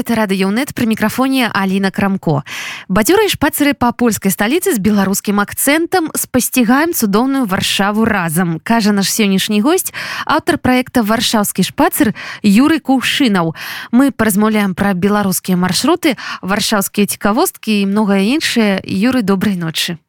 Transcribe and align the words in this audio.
Гэта 0.00 0.16
радыёнет 0.16 0.72
пры 0.72 0.88
мікрафоне 0.88 1.52
Аліна 1.52 1.92
Крамко. 1.92 2.40
Бадзёры 2.88 3.28
шпацыры 3.28 3.76
па 3.76 3.92
польскай 3.92 4.32
сталіцы 4.32 4.72
з 4.72 4.80
беларускім 4.80 5.36
акцэнтам 5.44 6.08
спасцігаем 6.16 6.96
цудоўную 6.96 7.44
варшаву 7.44 8.08
разам. 8.08 8.64
Кажа 8.64 8.96
наш 8.96 9.12
сённяшні 9.12 9.60
госць, 9.60 9.92
аўтар 10.24 10.56
праекта 10.56 11.04
варшаўскі 11.04 11.60
шпацыр 11.68 12.16
Юры 12.40 12.80
Кушынаў. 12.80 13.52
Мы 13.92 14.08
паразмаўляем 14.08 14.72
пра 14.72 14.96
беларускія 14.96 15.60
маршруты, 15.60 16.16
варшаўскія 16.40 17.04
цікавосткі 17.04 17.84
і 17.84 17.92
многае 17.92 18.24
іншае 18.40 18.80
Юры 18.88 19.20
добрай 19.20 19.60
ночы. 19.60 20.00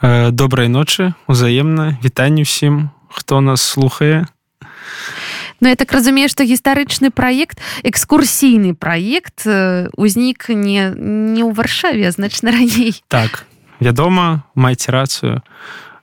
Э, 0.00 0.32
добрай 0.32 0.72
ночы, 0.72 1.12
узаемна, 1.28 2.00
вітанне 2.00 2.48
ўсім, 2.48 2.88
хто 3.12 3.44
нас 3.44 3.60
слухае. 3.60 4.24
Ну 5.60 5.68
я 5.68 5.76
так 5.76 5.92
разумею 5.92 6.28
што 6.28 6.44
гістарычны 6.44 7.10
праект 7.10 7.58
экскурсійны 7.82 8.74
праект 8.74 9.46
узнік 9.96 10.48
не 10.50 10.94
не 10.94 11.42
ў 11.42 11.52
варшаве 11.52 12.10
значна 12.10 12.50
раней. 12.50 13.02
Так 13.08 13.46
вядома 13.80 14.44
маеце 14.54 14.92
рацыю. 14.92 15.42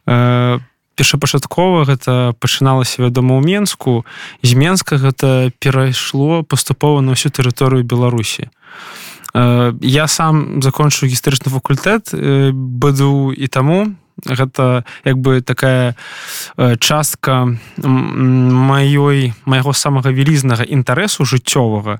Э, 0.07 0.59
першапачаткова 0.95 1.83
гэта 1.85 2.33
пачыналася 2.39 3.03
вядома 3.03 3.39
ў 3.39 3.43
менску. 3.43 4.05
З 4.41 4.51
менска 4.55 4.95
гэта 4.97 5.51
перайшло 5.59 6.43
паступова 6.43 7.01
на 7.01 7.13
ўсю 7.13 7.29
тэрыторыю 7.29 7.83
беларусі. 7.83 8.49
Э, 9.33 9.73
я 9.81 10.07
сам 10.07 10.61
закончу 10.61 11.05
гістарычны 11.05 11.51
факультэт 11.51 12.13
э, 12.13 12.51
быду 12.51 13.31
і 13.35 13.47
таму 13.47 13.95
гэта 14.23 14.85
як 15.03 15.17
бы 15.17 15.41
такая 15.41 15.95
э, 16.57 16.75
частка 16.79 17.57
маёй 17.77 19.33
майго 19.45 19.73
самага 19.73 20.09
вялізнага 20.11 20.63
інтарэсу 20.63 21.25
жыццёвага. 21.25 21.99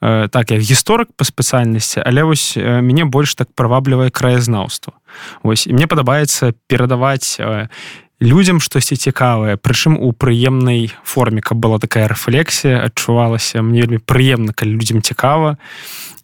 Э, 0.00 0.28
так 0.28 0.50
як 0.50 0.60
гісторык 0.60 1.08
па 1.16 1.24
спецыяльнасці 1.24 2.02
але 2.04 2.24
вось 2.24 2.56
э, 2.56 2.80
мяне 2.80 3.04
больш 3.04 3.34
так 3.34 3.48
праваблівае 3.54 4.10
краязнаўства. 4.10 4.92
Ось 5.42 5.66
і 5.66 5.72
мне 5.72 5.86
падабаецца 5.86 6.52
перадаваць 6.66 7.38
людям 8.20 8.60
штосьці 8.60 8.96
цікавае. 8.96 9.56
Прычым 9.56 9.98
у 9.98 10.12
прыемнай 10.12 10.92
форме 11.04 11.42
каб 11.42 11.58
была 11.58 11.78
такая 11.78 12.08
рэфлексія 12.08 12.84
адчувалася 12.84 13.62
мне 13.62 13.82
вельмі 13.82 13.98
прыемна 13.98 14.52
калі 14.54 14.78
людям 14.78 15.02
цікава. 15.02 15.56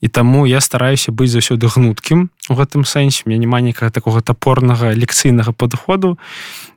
І 0.00 0.08
таму 0.08 0.46
я 0.46 0.60
стараюся 0.60 1.12
быць 1.12 1.28
заўсёды 1.28 1.68
гнуткім 1.68 2.30
у 2.48 2.54
гэтым 2.54 2.88
сэнсе. 2.88 3.26
Мне 3.26 3.36
няма 3.38 3.60
нейкага 3.60 3.90
такога 3.90 4.22
топорнага 4.22 4.94
лекцыйнага 4.94 5.52
падыходу. 5.52 6.18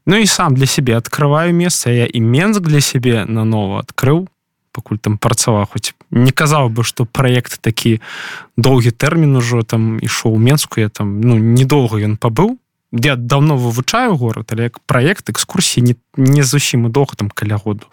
Ну 0.06 0.18
і 0.18 0.26
сам 0.26 0.56
для 0.56 0.66
сябе 0.66 0.98
открываю 0.98 1.54
месца. 1.54 1.90
Я 1.90 2.06
і 2.06 2.20
менск 2.20 2.62
для 2.62 2.82
сябе 2.82 3.26
нанова 3.26 3.80
адкрыў 3.80 4.28
пакуль 4.74 4.98
там 4.98 5.22
працаваў. 5.22 5.70
Хоць 5.70 5.94
не 6.10 6.34
казаў 6.34 6.74
бы 6.74 6.84
што 6.84 7.06
праект 7.06 7.62
такі 7.62 8.02
доўгі 8.58 8.92
тэрмін 8.92 9.38
ужо 9.38 9.62
там 9.62 10.02
ішоў 10.02 10.34
у 10.34 10.42
менску. 10.42 10.82
Я 10.82 10.90
там 10.90 11.22
ну 11.22 11.38
недоўга 11.38 12.02
ён 12.02 12.18
пабыў 12.18 12.58
я 12.94 13.16
давно 13.16 13.58
вывучаю 13.58 14.16
горад 14.16 14.54
але 14.54 14.64
як 14.64 14.80
праект 14.80 15.30
экскурсіі 15.30 15.84
не, 15.84 15.96
не 16.18 16.44
зусім 16.44 16.86
і 16.86 16.90
доўга 16.90 17.16
там 17.18 17.30
каля 17.30 17.58
году. 17.58 17.86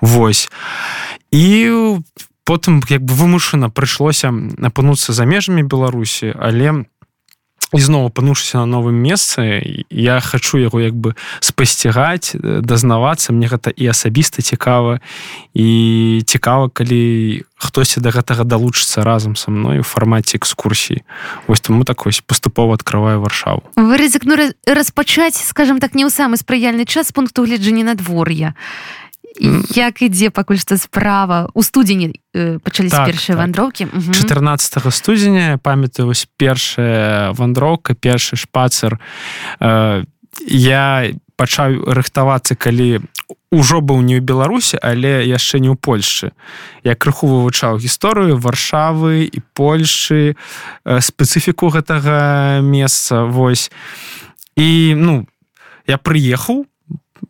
Вось. 0.00 0.50
І 1.30 1.98
потым 2.44 2.82
як 2.88 3.02
бы 3.02 3.14
вымушана 3.14 3.70
прыйшлося 3.70 4.28
апынуцца 4.60 5.12
за 5.12 5.24
межамі 5.24 5.62
беларусі 5.62 6.34
але 6.36 6.84
ізноў 7.72 8.12
апынуўшыся 8.12 8.62
на 8.62 8.66
новым 8.66 8.96
месцы 9.00 9.84
я 9.90 10.20
хачу 10.20 10.60
яго 10.60 10.80
як 10.80 10.94
бы 10.94 11.16
спасцігаць 11.40 12.36
дазнавацца. 12.36 13.32
Мне 13.32 13.48
гэта 13.48 13.72
і 13.72 13.88
асабіста 13.88 14.42
цікава 14.42 15.00
і 15.54 16.22
цікава 16.26 16.68
калі 16.68 17.42
хтосьці 17.56 18.00
да 18.04 18.10
гэтага 18.10 18.44
далучыцца 18.44 19.04
разам 19.06 19.36
са 19.36 19.50
мной 19.50 19.80
у 19.80 19.86
фармаце 19.86 20.36
экскурсіі 20.36 21.02
вось 21.46 21.60
таму 21.60 21.84
так 21.84 22.04
вось 22.04 22.20
паступова 22.20 22.74
открываю 22.74 23.20
варшаву. 23.20 23.62
Вы 23.76 23.96
рызыкну 23.96 24.36
распачаць 24.66 25.40
скажем 25.40 25.80
так 25.80 25.94
не 25.94 26.04
ў 26.04 26.10
самы 26.10 26.36
спрыяльны 26.36 26.84
час 26.84 27.12
пункту 27.12 27.44
гледжання 27.44 27.94
надвор'я 27.94 28.54
як 29.40 30.02
ідзе 30.02 30.30
пакуль 30.30 30.60
што 30.60 30.76
справа 30.76 31.48
у 31.54 31.62
студзені 31.62 32.12
э, 32.34 32.58
пачаліся 32.58 32.96
так, 32.96 33.08
першыя 33.08 33.36
так. 33.36 33.42
вандроўкі. 33.46 33.88
14 33.92 34.94
студзеня 34.94 35.58
памятаю 35.58 36.06
вось 36.06 36.28
першая 36.36 37.32
вандроўка 37.32 37.94
першы 37.94 38.36
шпацер. 38.36 39.00
Э, 39.60 40.04
я 40.48 41.12
пачаў 41.36 41.92
рыхтавацца 41.92 42.54
калі 42.54 43.00
ўжо 43.52 43.80
быў 43.84 44.00
не 44.00 44.16
ў 44.16 44.24
беларусі 44.24 44.80
але 44.80 45.24
яшчэ 45.24 45.60
не 45.60 45.68
ў 45.72 45.76
польшчы. 45.76 46.32
Я 46.84 46.96
крыху 46.96 47.28
вывучаў 47.28 47.80
гісторыю 47.80 48.36
варшавы 48.36 49.28
і 49.28 49.38
польшчы 49.56 50.32
э, 50.32 51.00
спецыфіку 51.00 51.72
гэтага 51.72 52.60
месца 52.60 53.24
вось. 53.24 53.72
І 54.56 54.92
ну 54.96 55.24
я 55.86 55.96
прыехаў 55.96 56.68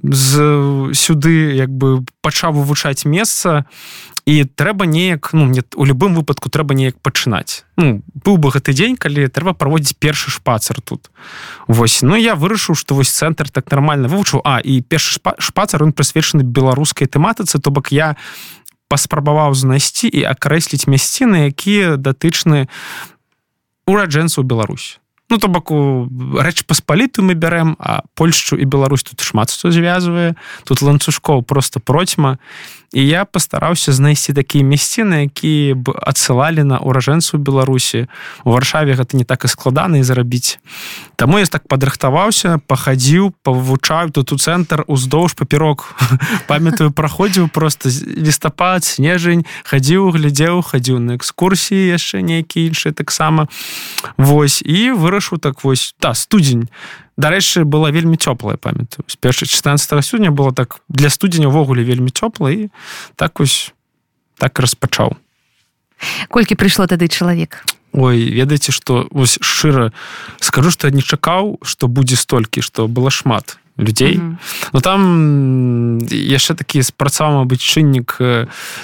з 0.02 0.92
сюды 0.94 1.54
як 1.56 1.70
бы 1.70 2.04
пачаў 2.22 2.56
вывучаць 2.56 3.04
месца 3.04 3.64
і 4.24 4.44
трэба 4.44 4.86
неяк 4.86 5.30
ну 5.32 5.46
не 5.46 5.62
у 5.74 5.84
любым 5.84 6.14
выпадку 6.14 6.48
трэба 6.48 6.74
неяк 6.74 6.96
пачынаць. 7.02 7.64
Ну, 7.76 8.02
быў 8.14 8.38
бы 8.38 8.54
гэты 8.54 8.72
дзень 8.72 8.96
калі 8.96 9.28
трэба 9.28 9.52
праводзіць 9.52 9.98
першы 9.98 10.30
шпацер 10.30 10.80
тут. 10.80 11.10
Восьось 11.66 12.02
ну 12.02 12.16
я 12.16 12.34
вырашыў 12.34 12.78
што 12.78 12.94
вось 12.94 13.10
цэнтр 13.10 13.50
так 13.50 13.70
нормально 13.70 14.08
вывучыў. 14.08 14.40
А 14.44 14.62
і 14.62 14.80
першы 14.80 15.20
шпацер 15.20 15.82
он 15.82 15.92
прысвечаны 15.92 16.42
беларускай 16.42 17.06
тэматыцы 17.06 17.58
то 17.58 17.70
бок 17.70 17.92
я 17.92 18.16
паспрабаваў 18.88 19.54
знайсці 19.54 20.08
і 20.08 20.24
акрэсліць 20.24 20.86
мясціны 20.86 21.50
якія 21.50 21.96
датычны 21.96 22.68
ураджэнцу 23.86 24.42
Беларусь 24.42 25.01
ну 25.32 25.40
то 25.40 25.48
баку 25.48 26.06
рэч 26.36 26.68
паспаліту 26.68 27.24
мы 27.24 27.32
бярэм 27.32 27.80
а 27.80 28.04
польшчу 28.12 28.60
і 28.60 28.68
Беларусь 28.68 29.02
тут 29.02 29.24
шмат 29.24 29.48
што 29.48 29.72
звязвае. 29.72 30.36
Тут 30.68 30.84
ланцужкоў 30.84 31.40
просто 31.40 31.80
процьма. 31.80 32.36
і 32.36 32.81
я 32.92 33.24
пастараўся 33.24 33.92
знайсці 33.92 34.32
такія 34.32 34.64
мясціны 34.64 35.24
якія 35.26 35.74
б 35.74 35.96
адсылалі 35.96 36.62
на 36.62 36.78
уражэнцу 36.78 37.40
беларусі. 37.40 38.06
У 38.44 38.52
варшаве 38.52 38.92
гэта 38.92 39.16
не 39.16 39.24
так 39.24 39.44
і 39.44 39.48
складана 39.48 39.98
і 39.98 40.04
зарабіць. 40.04 40.60
Таму 41.16 41.40
я 41.40 41.46
так 41.46 41.64
падрыхтаваўся 41.68 42.60
пахадзіў 42.68 43.32
павучаю 43.42 44.10
тут 44.12 44.32
у 44.32 44.36
цэнтр 44.36 44.84
уздоўж 44.86 45.32
папірок. 45.32 45.96
Памятаю 46.50 46.92
праходзіў 46.92 47.48
просто 47.48 47.88
лістапад 47.88 48.84
снежань 48.84 49.48
хадзіў 49.64 50.12
глядзеў 50.12 50.60
хадзіў 50.60 51.00
на 51.00 51.16
экскурсіі 51.16 51.96
яшчэ 51.96 52.20
нейкі 52.20 52.68
іншыя 52.68 52.92
таксама. 52.92 53.48
Вось 54.16 54.60
і 54.60 54.92
вырашыў 54.92 55.40
так 55.40 55.64
вось 55.64 55.94
та 55.98 56.12
студзень 56.12 56.68
дарэчы 57.22 57.62
была 57.64 57.94
вельмі 57.94 58.18
цёплая 58.18 58.58
памятаю 58.58 59.06
з 59.06 59.14
перша 59.16 59.46
14 59.46 59.86
сёння 60.02 60.34
было 60.34 60.50
так 60.52 60.82
для 60.88 61.10
студзеня 61.10 61.48
увогуле 61.48 61.86
вельмі 61.86 62.10
цёпла 62.10 62.50
і 62.50 62.70
так 63.16 63.38
вось 63.38 63.70
так 64.38 64.58
распачаў. 64.58 65.14
Колькі 66.28 66.58
прыйшло 66.58 66.90
тады 66.90 67.06
чалавек? 67.06 67.62
Ой 67.94 68.26
ведаеце 68.34 68.74
што 68.74 69.06
вось 69.14 69.38
шчыра 69.38 69.92
скажу 70.42 70.74
што 70.74 70.90
не 70.90 71.02
чакаў 71.02 71.62
што 71.62 71.86
будзе 71.86 72.18
столькі 72.18 72.58
што 72.58 72.88
было 72.88 73.10
шмат 73.14 73.61
людзей 73.78 74.16
mm 74.18 74.30
-hmm. 74.30 74.70
но 74.72 74.80
там 74.80 75.98
яшчэ 76.10 76.54
такі 76.54 76.82
спрацаваў 76.82 77.44
быць 77.44 77.64
чыннік 77.64 78.18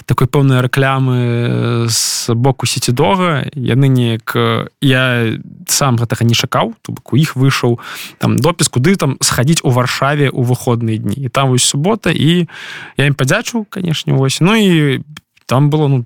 такой 0.06 0.26
пэўнай 0.26 0.60
рэклямы 0.60 1.88
з 1.88 2.34
боку 2.34 2.66
сецідога 2.66 3.44
яны 3.54 3.88
неяк 3.88 4.36
я 4.80 5.38
сам 5.66 5.96
гэтага 5.96 6.24
не 6.24 6.34
чакаў 6.34 6.74
то 6.82 6.92
бок 6.92 7.12
у 7.12 7.16
іх 7.16 7.36
выйшаў 7.36 7.78
там 8.18 8.36
допіс 8.36 8.68
куды 8.68 8.96
там 8.96 9.16
схадзіць 9.20 9.60
у 9.62 9.70
варшаве 9.70 10.30
у 10.30 10.42
выходныя 10.42 10.98
дні 10.98 11.16
і 11.24 11.28
там 11.28 11.48
вось 11.48 11.64
субота 11.64 12.10
і 12.10 12.48
я 12.96 13.06
ім 13.06 13.14
падзячу 13.14 13.66
канешне 13.70 14.12
вось 14.12 14.40
ну 14.40 14.56
і 14.56 15.00
там 15.46 15.70
было 15.70 15.88
ну 15.88 16.04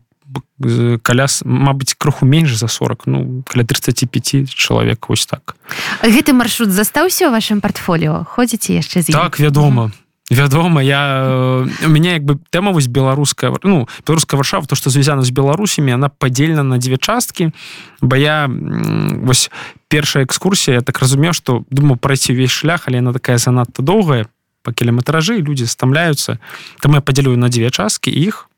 каля 1.02 1.26
Мабыць 1.44 1.94
кроху 1.98 2.26
менш 2.26 2.54
за 2.56 2.68
40 2.68 3.06
ну 3.06 3.42
каля 3.46 3.64
35 3.64 4.48
чалавек 4.48 5.08
вось 5.08 5.26
так. 5.26 5.56
Гэты 6.02 6.32
маршрут 6.32 6.70
застаўся 6.70 7.28
ў 7.28 7.34
вашым 7.34 7.60
портфоліо 7.60 8.24
ходзіце 8.24 8.78
яшчэ 8.78 9.02
з 9.02 9.12
так 9.12 9.38
вядома. 9.38 9.92
Вядома 10.30 10.82
я 10.82 11.66
у 11.84 11.88
меня 11.88 12.14
як 12.14 12.24
бы 12.24 12.38
тэма 12.50 12.72
вось 12.72 12.86
беларуская 12.86 13.52
ну 13.62 13.88
беларуская 14.06 14.38
варшава 14.38 14.66
то 14.66 14.74
что 14.74 14.90
звязана 14.90 15.22
з 15.22 15.30
беларусямі 15.30 15.92
она 15.92 16.08
падзельна 16.08 16.62
на 16.62 16.78
дзве 16.78 16.96
часткі. 16.96 17.52
Бо 18.00 18.16
я 18.16 18.48
вось 18.48 19.50
першая 19.88 20.24
экскурсія 20.24 20.76
я 20.76 20.80
так 20.80 20.98
разумеў 20.98 21.32
что 21.32 21.64
думаю 21.70 21.96
прайсці 21.96 22.32
увесь 22.32 22.50
шлях 22.50 22.88
але 22.88 22.98
она 22.98 23.12
такая 23.12 23.38
занадта 23.38 23.82
доўгая 23.82 24.26
па 24.62 24.72
кіламетражы 24.72 25.42
людзі 25.42 25.66
стамляюцца 25.66 26.38
там 26.80 26.94
я 26.94 27.00
падзялю 27.00 27.36
на 27.36 27.50
дзве 27.50 27.70
часткі 27.70 28.10
іх 28.10 28.48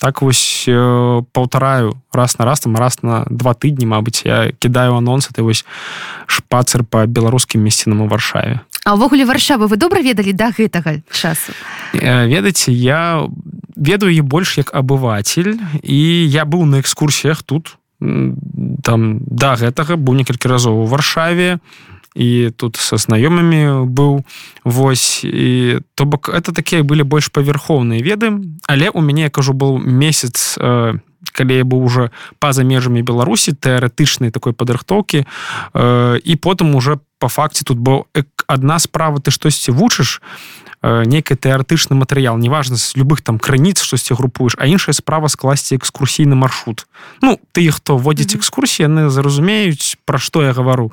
так 0.00 0.22
вось 0.22 0.64
э, 0.66 1.22
паўтараю 1.32 2.00
раз 2.12 2.38
на 2.38 2.44
раз 2.44 2.60
там 2.60 2.76
раз 2.76 3.02
на 3.02 3.26
два 3.28 3.52
тыдні 3.52 3.84
Мабыць 3.84 4.24
я 4.24 4.52
кідаю 4.58 4.96
анонс 4.96 5.28
ты 5.28 5.42
вось 5.42 5.64
шпацер 6.26 6.84
по 6.84 7.06
беларускім 7.06 7.60
месцінам 7.60 8.00
у 8.00 8.08
варшаве. 8.08 8.64
А 8.88 8.96
ўвогуле 8.96 9.28
варшавы 9.28 9.68
вы 9.68 9.76
добра 9.76 10.00
ведалі 10.00 10.32
да 10.32 10.50
гэтага 10.56 11.04
часу? 11.12 11.52
Э, 11.92 12.24
ведаеце 12.24 12.72
я 12.72 13.28
ведаю 13.76 14.16
і 14.16 14.20
больш 14.24 14.56
як 14.56 14.72
абыватель 14.72 15.60
і 15.84 16.00
я 16.26 16.48
быў 16.48 16.64
на 16.64 16.80
экскурсіях 16.80 17.44
тут 17.44 17.76
там 18.00 19.20
да 19.28 19.60
гэтага 19.60 20.00
быў 20.00 20.16
некалькі 20.16 20.48
разоў 20.48 20.80
у 20.80 20.88
варшаве. 20.88 21.60
і 21.60 21.90
тут 22.56 22.76
са 22.76 22.96
знаёмымі 22.96 23.86
быў 23.86 24.24
вось 24.64 25.22
і 25.24 25.80
то 25.94 26.04
бок 26.04 26.28
это 26.28 26.52
такія 26.52 26.82
былі 26.82 27.02
больш 27.02 27.30
павярхоўныя 27.30 28.02
веды. 28.02 28.34
Але 28.66 28.90
у 28.90 29.00
мяне 29.00 29.22
я 29.22 29.30
кажу 29.30 29.52
был 29.52 29.78
месяц 29.78 30.58
э, 30.58 30.98
калі 31.32 31.54
я 31.54 31.64
быў 31.64 31.84
уже 31.84 32.10
па-за 32.38 32.64
межамі 32.64 33.02
беларусі 33.02 33.52
тэарэтычнай 33.52 34.30
такой 34.30 34.52
падрыхтоўкі 34.52 35.24
э, 35.24 36.18
і 36.24 36.36
потым 36.36 36.74
уже 36.74 36.98
по 37.18 37.28
факце 37.28 37.64
тут 37.64 37.78
бо 37.78 38.06
адна 38.46 38.78
справа 38.78 39.20
ты 39.20 39.30
штосьці 39.30 39.70
вучыш 39.70 40.22
Э, 40.80 41.04
нейкі 41.04 41.36
тэарэтычны 41.36 41.92
матэрыял 41.92 42.40
неважна 42.40 42.80
з 42.80 42.96
любых 42.96 43.20
там 43.20 43.36
крыніц 43.36 43.84
штосьці 43.84 44.16
групуеш 44.16 44.56
а 44.56 44.64
іншая 44.64 44.96
справа 44.96 45.28
скласці 45.28 45.76
экскурсійны 45.76 46.32
маршрут. 46.32 46.88
Ну 47.20 47.36
ты 47.52 47.68
хто 47.68 48.00
водзіць 48.00 48.40
экскурсіі 48.40 48.88
яны 48.88 49.12
зразумеюць 49.12 50.00
пра 50.08 50.16
што 50.16 50.40
я 50.40 50.56
гавару 50.56 50.88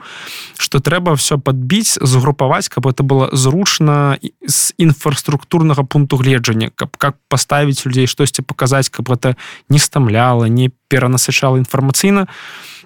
что 0.60 0.84
трэба 0.84 1.16
все 1.16 1.40
подбіць 1.40 1.96
згрупаваць 2.04 2.68
каб 2.68 2.92
это 2.92 3.08
было 3.08 3.32
зручна 3.32 4.20
з 4.44 4.76
інфраструктурнага 4.76 5.88
пункту 5.88 6.20
гледжання 6.20 6.68
каб 6.76 7.00
как 7.00 7.16
паставіць 7.32 7.88
людзей 7.88 8.12
штосьці 8.12 8.44
паказаць 8.44 8.92
каб 8.92 9.08
это 9.08 9.40
не 9.72 9.80
стамляла 9.80 10.52
не 10.52 10.68
перанасычала 10.92 11.56
інфармацыйна. 11.64 12.28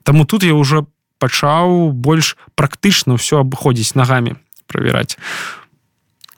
Таму 0.03 0.29
тут 0.29 0.43
я 0.43 0.53
уже 0.53 0.85
пачаў 1.17 1.97
больш 1.97 2.37
практычна 2.53 3.17
ўсё 3.17 3.41
абыходзіць 3.41 3.97
нагамі 3.97 4.37
правяраць 4.69 5.17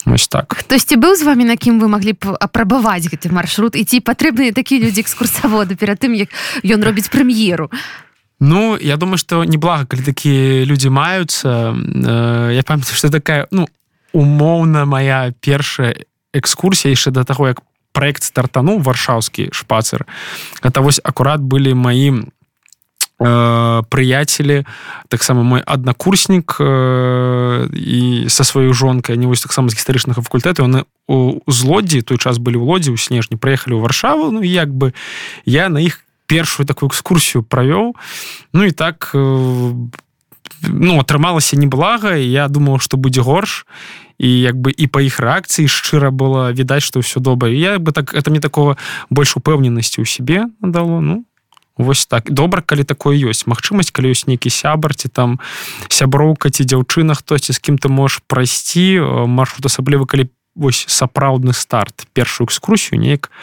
Вось 0.06 0.28
так. 0.28 0.52
Хтосьці 0.52 1.00
быў 1.00 1.16
з 1.16 1.24
вами 1.24 1.48
на 1.48 1.56
кім 1.56 1.80
вы 1.80 1.88
маглі 1.88 2.14
б 2.14 2.36
апрабаваць 2.40 3.08
гэты 3.08 3.32
маршрут 3.32 3.76
і 3.76 3.84
ці 3.88 4.04
патрэбныя 4.04 4.52
такія 4.52 4.84
людзі 4.84 5.02
экскурсаводы 5.02 5.80
перад 5.80 6.04
тым 6.04 6.14
як 6.14 6.30
ён 6.64 6.84
робіць 6.84 7.08
прэм'еру 7.08 7.72
Ну 8.44 8.76
я 8.76 8.98
думаю 8.98 9.18
что 9.18 9.44
неблага 9.46 9.86
калі 9.86 10.04
такія 10.04 10.66
людзі 10.66 10.90
маюцца 10.90 11.72
э, 11.72 12.52
я 12.52 12.64
памятаю 12.64 12.96
что 12.96 13.10
такая 13.10 13.48
ну 13.52 13.68
умоўна 14.12 14.86
моя 14.86 15.32
першая 15.40 15.96
экскурсія 16.34 16.92
яшчэ 16.92 17.12
да 17.12 17.24
таго 17.24 17.48
як 17.48 17.64
проект 17.94 18.24
стартануў 18.24 18.82
варшаўскі 18.82 19.54
шпацер. 19.54 20.06
Это 20.62 20.82
вось 20.82 21.00
акурат 21.04 21.40
былі 21.40 21.74
маім 21.78 22.34
прыяцелі 23.20 24.66
таксама 25.08 25.44
мой 25.44 25.62
аднакурснік 25.62 26.58
э, 26.60 27.70
і 27.72 28.30
са 28.30 28.44
сваёй 28.44 28.74
жонкай 28.74 29.18
не 29.18 29.28
вось 29.28 29.42
таксама 29.42 29.70
з 29.70 29.78
гістарычнага 29.78 30.22
факультэту 30.22 30.66
яны 30.66 30.84
у 31.08 31.40
злоддзі 31.48 32.02
той 32.02 32.18
час 32.18 32.42
былі 32.42 32.58
ў 32.58 32.66
лодзе 32.66 32.90
ў 32.92 32.98
снежні 32.98 33.38
прыехалі 33.38 33.78
ў 33.78 33.86
варшаву. 33.86 34.34
Ну 34.34 34.42
як 34.42 34.74
бы 34.74 34.98
я 35.46 35.70
на 35.70 35.78
іх 35.78 36.02
першую 36.26 36.66
такую 36.66 36.90
экскурсію 36.90 37.46
правёў 37.46 37.94
Ну 38.54 38.66
і 38.66 38.72
так 38.72 39.12
э, 39.14 39.74
ну 40.68 40.94
атрымалася 41.00 41.54
неблага 41.56 42.18
я 42.18 42.48
думаў 42.50 42.82
што 42.82 42.98
будзе 42.98 43.22
горш. 43.22 43.66
І 44.18 44.30
як 44.30 44.58
бы 44.58 44.74
і 44.74 44.88
па 44.88 45.06
іх 45.06 45.22
рэакцыі 45.22 45.70
шчыра 45.70 46.10
было 46.10 46.50
відаць 46.50 46.84
што 46.84 47.00
ўсё 47.00 47.22
добра 47.22 47.50
я 47.54 47.78
бы 47.78 47.94
так 47.94 48.14
это 48.14 48.34
мне 48.34 48.42
такого 48.42 48.78
больш 49.10 49.38
упэўненасці 49.38 50.02
ў 50.02 50.06
сябе 50.10 50.50
надало. 50.60 50.98
Ну 51.00 51.26
Вось 51.78 52.06
так. 52.06 52.30
Добра 52.32 52.62
калі 52.62 52.84
такое 52.84 53.18
ёсць. 53.18 53.50
Мачымасць 53.50 53.90
калі 53.90 54.14
ёсць 54.14 54.30
нейкі 54.30 54.50
сябар 54.54 54.94
ці 54.94 55.10
там 55.10 55.40
сяброўка 55.90 56.54
ці 56.54 56.64
дзяўчына 56.64 57.18
хтосьці 57.18 57.54
з 57.54 57.60
кім 57.60 57.82
ты 57.82 57.90
можаш 57.90 58.22
прайсці. 58.28 59.02
Маршрут 59.26 59.66
асабліва 59.66 60.06
калі 60.06 60.30
вось 60.56 60.86
сапраўдны 60.86 61.54
старт 61.54 62.06
першую 62.14 62.46
экскурсію 62.46 63.02
неяк 63.02 63.34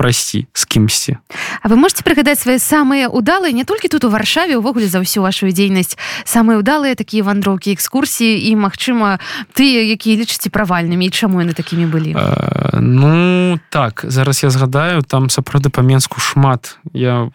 прайсці 0.00 0.46
з 0.52 0.64
кімсьці. 0.64 1.18
А 1.60 1.68
вы 1.68 1.76
можете 1.76 2.00
прыгадаць 2.00 2.40
свае 2.40 2.56
самыя 2.56 3.12
удалыя 3.12 3.52
не 3.52 3.68
толькі 3.68 3.92
тут 3.92 4.04
у 4.04 4.08
варшаве 4.08 4.56
увогуле 4.56 4.88
за 4.88 5.04
ўсю 5.04 5.20
вашу 5.20 5.52
дзейнасць 5.52 6.00
самыя 6.24 6.56
удалыя 6.56 6.96
такія 6.96 7.20
вандроўкі 7.20 7.76
экскурсіі 7.76 8.48
і 8.48 8.56
магчыма 8.56 9.20
тыя 9.52 9.84
якія 9.84 10.16
лічыце 10.24 10.48
правальнымі 10.48 11.04
і 11.04 11.12
чаму 11.12 11.44
яны 11.44 11.52
такімі 11.52 11.84
былі? 11.84 12.16
Э, 12.16 12.80
Ну 12.80 13.60
так 13.68 14.04
зараз 14.08 14.40
я 14.40 14.48
згадаю 14.48 15.02
там 15.02 15.28
сапраўды 15.28 15.68
па-менску 15.68 16.16
шмат. 16.16 16.80
Я 16.96 17.28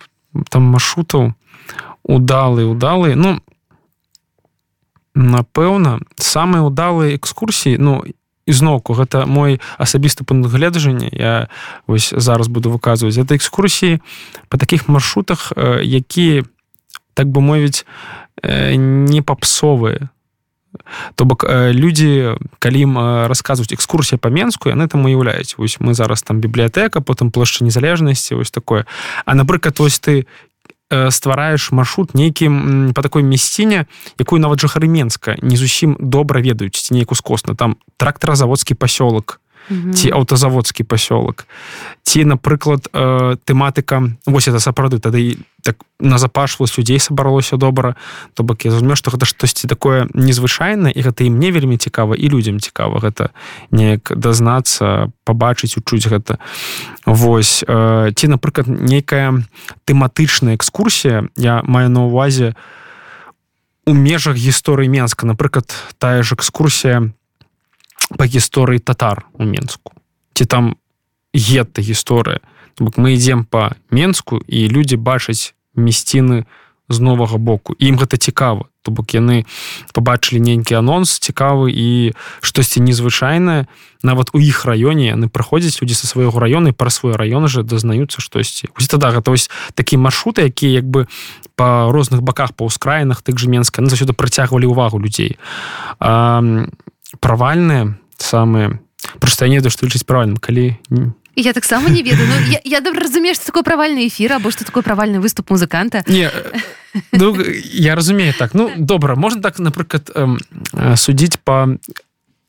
там 0.50 0.64
маршрутаў 0.74 1.34
удалы 2.04 2.66
удалы 2.66 3.16
ну 3.16 3.40
напэўна 5.16 6.00
самыя 6.20 6.62
удалыя 6.62 7.16
экскурсіі 7.16 7.80
ну 7.80 8.04
ізноўку 8.46 8.94
гэта 8.94 9.26
мой 9.26 9.60
асабісты 9.78 10.24
пункт 10.24 10.50
гледжання. 10.50 11.10
Я 11.12 11.50
вось 11.88 12.14
зараз 12.16 12.48
буду 12.48 12.70
выказваць. 12.70 13.18
Это 13.18 13.36
экскурсіі 13.36 14.02
по 14.50 14.58
таких 14.58 14.88
маршрутах 14.88 15.54
якія 15.82 16.44
так 17.14 17.28
бы 17.28 17.42
мовіць 17.42 17.86
не 18.44 19.22
папсовыя 19.22 20.10
то 21.16 21.26
бок 21.26 21.46
людзі 21.50 22.38
калі 22.60 22.80
ім 22.82 22.94
расказваюць 23.28 23.74
экскурсія 23.74 24.18
па 24.18 24.30
менску 24.30 24.70
яны 24.70 24.88
там 24.88 25.06
уяўляюць 25.06 25.58
вось 25.58 25.80
мы 25.80 25.94
зараз 25.94 26.24
там 26.24 26.40
бібліятэка 26.40 27.02
потым 27.02 27.32
плошча 27.32 27.66
незалежнасці 27.66 28.36
вось 28.36 28.52
такое. 28.52 28.86
А 29.26 29.36
напрыклад 29.36 29.80
вось 29.80 30.00
ты 30.00 30.28
ствараеш 31.10 31.72
маршрут 31.72 32.14
нейкім 32.14 32.94
по 32.94 33.02
такой 33.02 33.24
мясціне 33.24 33.86
якую 34.20 34.40
нават 34.40 34.62
жыхары 34.62 34.88
менска 34.88 35.36
не 35.42 35.58
зусім 35.58 35.98
добра 36.00 36.42
ведаюць 36.42 36.78
ці 36.78 36.94
нейку 36.94 37.16
скосна 37.16 37.56
там 37.56 37.78
трактаразаводскі 37.98 38.78
пасёлак 38.78 39.42
ці 39.70 40.08
аўтазаводскі 40.12 40.84
пасёлак 40.84 41.48
ці 42.06 42.24
напрыклад 42.24 42.88
э, 42.94 43.36
тэматыка 43.46 44.14
вось 44.26 44.48
это 44.48 44.60
сапраўды 44.60 45.00
тады 45.00 45.38
так 45.64 45.82
назапашвалась 46.00 46.78
людзей 46.78 47.00
сабралося 47.00 47.58
добра. 47.58 47.96
То 48.34 48.44
бок 48.44 48.64
я 48.66 48.72
зразумею 48.72 48.96
што 48.96 49.10
гэта 49.10 49.26
штосьці 49.26 49.68
такое 49.68 50.08
незвычайна 50.14 50.94
і 50.94 51.02
гэта 51.02 51.26
і 51.26 51.34
мне 51.34 51.50
вельмі 51.52 51.78
цікава 51.78 52.16
і 52.16 52.30
людзям 52.30 52.60
цікава 52.60 53.02
гэта 53.02 53.34
неяк 53.72 54.14
дазнацца 54.16 55.10
пабачыць 55.26 55.82
учуць 55.82 56.06
гэта. 56.06 56.38
Вось 57.06 57.66
э, 57.68 58.14
ці 58.16 58.26
напрыклад 58.28 58.70
нейкая 58.70 59.42
тэматычная 59.90 60.56
экскурсія 60.56 61.28
я 61.36 61.66
маю 61.66 61.90
на 61.90 62.06
увазе 62.06 62.54
у 63.86 63.94
межах 63.94 64.38
гісторыі 64.38 64.88
менска 64.88 65.26
напрыклад 65.26 65.74
тая 65.98 66.22
ж 66.22 66.38
экскурсія 66.38 67.10
па 68.18 68.26
гісторыі 68.26 68.80
татар 68.80 69.26
у 69.34 69.46
менску. 69.46 69.94
Ці 70.34 70.46
там 70.46 70.76
гетта 71.34 71.82
гісторыя. 71.82 72.40
Бок 72.80 72.98
мы 72.98 73.16
ідзем 73.16 73.46
по 73.46 73.72
менску 73.92 74.40
і 74.48 74.68
людзі 74.68 74.96
бачаць 75.00 75.56
мясціны 75.76 76.46
з 76.90 77.00
новага 77.00 77.38
боку. 77.38 77.76
Ім 77.80 77.98
гэта 77.98 78.18
цікава. 78.18 78.68
То 78.84 78.92
бок 78.92 79.16
яны 79.16 79.46
побачылі 79.96 80.38
нейкі 80.38 80.78
анонс 80.78 81.18
цікавы 81.18 81.72
і 81.74 82.14
штосьці 82.42 82.84
незвычайнае. 82.86 83.66
Нават 84.04 84.30
у 84.34 84.40
іх 84.40 84.66
раёне 84.70 85.10
яны 85.16 85.28
праходзяць 85.28 85.82
людзі 85.82 85.96
са 85.96 86.08
свайго 86.08 86.38
раёны 86.38 86.72
пра 86.76 86.94
свой 86.94 87.16
раён 87.16 87.48
жа 87.48 87.64
дазнаюцца 87.64 88.22
штосьці. 88.22 88.70
Тада 88.76 89.10
гэта 89.10 89.32
вось 89.32 89.50
такі 89.74 89.98
маршруты 89.98 90.46
якія 90.46 90.84
як 90.84 90.86
бы 90.86 91.08
па 91.56 91.90
розных 91.90 92.22
баках 92.22 92.54
па 92.54 92.70
ўскраінах 92.70 93.24
тых 93.26 93.40
жа 93.42 93.50
менска 93.50 93.82
заўсёды 93.82 94.14
прыцягвалі 94.14 94.70
ўвагу 94.70 95.00
людзей. 95.02 95.40
Правальныя 97.20 97.98
самыя 98.18 98.80
просто 99.20 99.48
не 99.48 99.58
ведаю 99.58 99.72
што 99.72 99.86
лічыць 99.86 100.06
правальным 100.06 100.38
калі 100.38 100.80
я 101.36 101.54
таксама 101.54 101.90
не 101.90 102.02
ведаю 102.02 102.28
ну, 102.28 102.36
я, 102.52 102.62
я 102.64 102.82
добра 102.82 103.04
разумею 103.04 103.36
што 103.36 103.46
такое 103.52 103.64
правальны 103.64 104.08
эфір 104.08 104.40
або 104.40 104.52
што 104.52 104.66
такое 104.66 104.84
правальны 104.84 105.20
выступ 105.20 105.52
музыканта. 105.52 106.04
Не, 106.08 106.32
ну, 107.12 107.36
я 107.74 107.96
разумею 107.96 108.34
так. 108.34 108.54
Ну 108.54 108.72
добра 108.78 109.16
можна 109.16 109.42
так 109.42 109.60
напрыклад 109.60 110.12
эм, 110.16 110.40
судзіць 110.96 111.38
па 111.44 111.76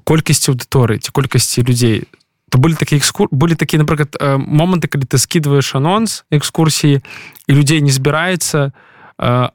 колькасці 0.07 0.55
аўдыторыі 0.55 1.03
ці 1.03 1.11
колькасці 1.11 1.67
людзей 1.67 2.07
то 2.51 2.59
былі 2.59 2.79
такія 2.79 3.03
экскур 3.03 3.27
былі 3.35 3.59
такія 3.59 3.83
напрыклад 3.83 4.15
э, 4.21 4.39
моманты 4.39 4.87
калі 4.87 5.03
ты 5.03 5.19
скидываешь 5.19 5.75
анонс 5.75 6.23
экскурсіі 6.31 7.03
і 7.03 7.51
людзей 7.51 7.83
не 7.83 7.91
збіраецца 7.91 8.71
э, 8.71 9.49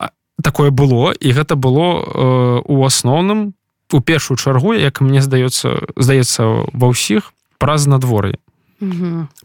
такое 0.43 0.75
было 0.75 1.15
і 1.15 1.31
гэта 1.31 1.55
было 1.55 2.03
э, 2.03 2.61
у 2.67 2.83
асноўным 2.83 3.55
у 3.93 4.01
першую 4.01 4.37
чаргу 4.37 4.73
як 4.73 5.01
мне 5.01 5.21
здаецца 5.21 5.91
здаецца 5.95 6.67
ва 6.73 6.87
ўсіх 6.91 7.33
праз 7.57 7.87
надвор'е 7.87 8.37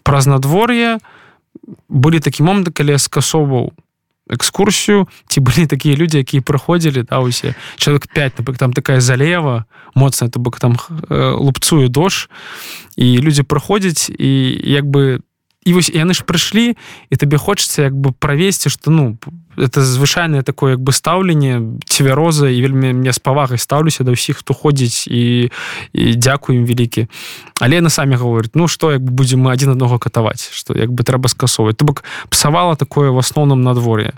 праз 0.03 0.27
надвор'е 0.27 0.99
былі 1.89 2.21
такі 2.21 2.43
моманты 2.43 2.73
калі 2.73 2.99
скасоўваў 2.99 3.73
экскурсію 4.27 5.07
ці 5.29 5.41
былі 5.41 5.67
такія 5.67 5.95
людзі 5.95 6.19
якія 6.19 6.43
прыходзілі 6.43 7.07
да 7.07 7.23
усе. 7.23 7.55
Чалавек 7.77 8.11
5 8.11 8.43
напрыклад 8.43 8.59
там 8.59 8.73
такая 8.73 9.01
залева 9.01 9.67
моцная 9.95 10.31
то 10.31 10.41
бок 10.41 10.59
там 10.59 10.77
лупцую 11.11 11.89
дождж 11.89 12.27
і 12.97 13.19
людзі 13.23 13.43
прыходзяць 13.47 14.11
і 14.11 14.31
як 14.67 14.87
бы 14.87 15.23
і 15.67 15.75
вось 15.75 15.91
яны 15.91 16.15
ж 16.15 16.23
прыйшлі 16.23 16.79
і 17.11 17.15
табе 17.19 17.37
хочацца 17.43 17.91
як 17.91 17.95
бы 17.99 18.15
правесці 18.15 18.71
што 18.71 18.95
ну 18.95 19.19
это 19.59 19.83
звычайнае 19.83 20.47
такое 20.47 20.79
як 20.79 20.81
бы 20.81 20.95
стаўленне 20.95 21.83
цвяроза 21.91 22.47
і 22.47 22.63
вельмі 22.63 22.95
мне 22.95 23.13
з 23.13 23.19
павагай 23.19 23.59
стаўлюся 23.59 24.07
да 24.07 24.15
ўсіх 24.15 24.47
хто 24.47 24.55
ходзіць 24.55 25.11
і, 25.11 25.51
і 25.91 26.05
дзякую 26.15 26.63
ім 26.63 26.65
вялікі 26.71 27.11
але 27.59 27.83
на 27.83 27.91
самі 27.91 28.15
гаворыць 28.15 28.55
ну 28.55 28.71
што 28.71 28.95
як 28.95 29.03
будзем 29.03 29.43
мы 29.43 29.51
адзін 29.51 29.75
аднаго 29.75 29.99
катаваць 29.99 30.55
што 30.55 30.79
як 30.79 30.95
бы 30.95 31.03
трэба 31.03 31.27
скасоўваць 31.27 31.75
то 31.75 31.85
бок 31.85 32.07
псавала 32.31 32.79
такое 32.79 33.11
в 33.11 33.19
асноўным 33.19 33.67
надвор'е 33.67 34.15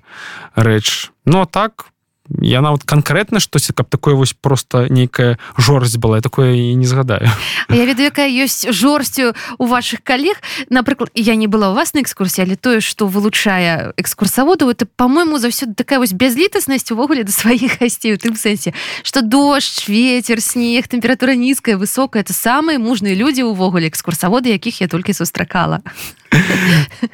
рэч 0.52 1.08
ну 1.24 1.40
а 1.40 1.46
так 1.48 1.88
по 1.88 1.97
я 2.40 2.60
нават 2.60 2.84
канкрэтна 2.84 3.40
штосьці 3.40 3.72
каб 3.72 3.88
такое 3.88 4.14
вось 4.14 4.32
просто 4.32 4.86
нейкая 4.88 5.38
жорсць 5.56 5.96
была 5.96 6.16
я 6.16 6.22
такое 6.22 6.54
і 6.54 6.74
не 6.74 6.86
згадаю 6.86 7.28
я 7.68 7.84
веду 7.84 8.02
якая 8.02 8.28
ёсць 8.28 8.68
жорсцю 8.70 9.32
у 9.58 9.66
ваших 9.66 10.02
калег 10.02 10.36
напрыклад 10.70 11.10
я 11.14 11.34
не 11.34 11.46
была 11.46 11.70
у 11.70 11.74
вас 11.74 11.94
на 11.94 12.00
экскурсіі 12.00 12.44
але 12.44 12.56
тое 12.56 12.80
что 12.80 13.06
вылучае 13.06 13.92
экскурсаводу 13.96 14.68
это 14.68 14.86
по-моему 14.86 15.38
заўсёды 15.38 15.74
такая 15.74 15.98
вось 15.98 16.12
бязлітаснасць 16.12 16.92
увогуле 16.92 17.24
да 17.24 17.32
сваіх 17.32 17.80
гасцей 17.80 18.14
у 18.14 18.18
тым 18.18 18.36
сэнсе 18.36 18.74
что 19.02 19.22
дождж 19.22 19.88
ветер 19.88 20.40
снег 20.40 20.88
температура 20.88 21.32
нізкая 21.34 21.76
высокая 21.76 22.22
это 22.22 22.32
самыя 22.32 22.78
мужныя 22.78 23.14
людзі 23.14 23.48
увогуле 23.48 23.88
экскурсаводы 23.88 24.52
якіх 24.52 24.80
я 24.80 24.88
толькі 24.88 25.12
сустракала 25.12 25.80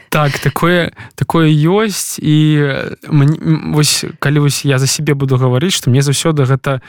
так 0.09 0.39
такое 0.39 0.93
такое 1.15 1.51
ёсць 1.51 2.19
і 2.19 2.35
вось 3.75 4.05
калі 4.19 4.39
вось 4.39 4.65
я 4.65 4.79
за 4.79 4.87
себе 4.87 5.15
буду 5.15 5.37
гаварыць 5.37 5.75
что 5.75 5.91
мне 5.91 6.03
заўсёды 6.03 6.45
гэта 6.45 6.83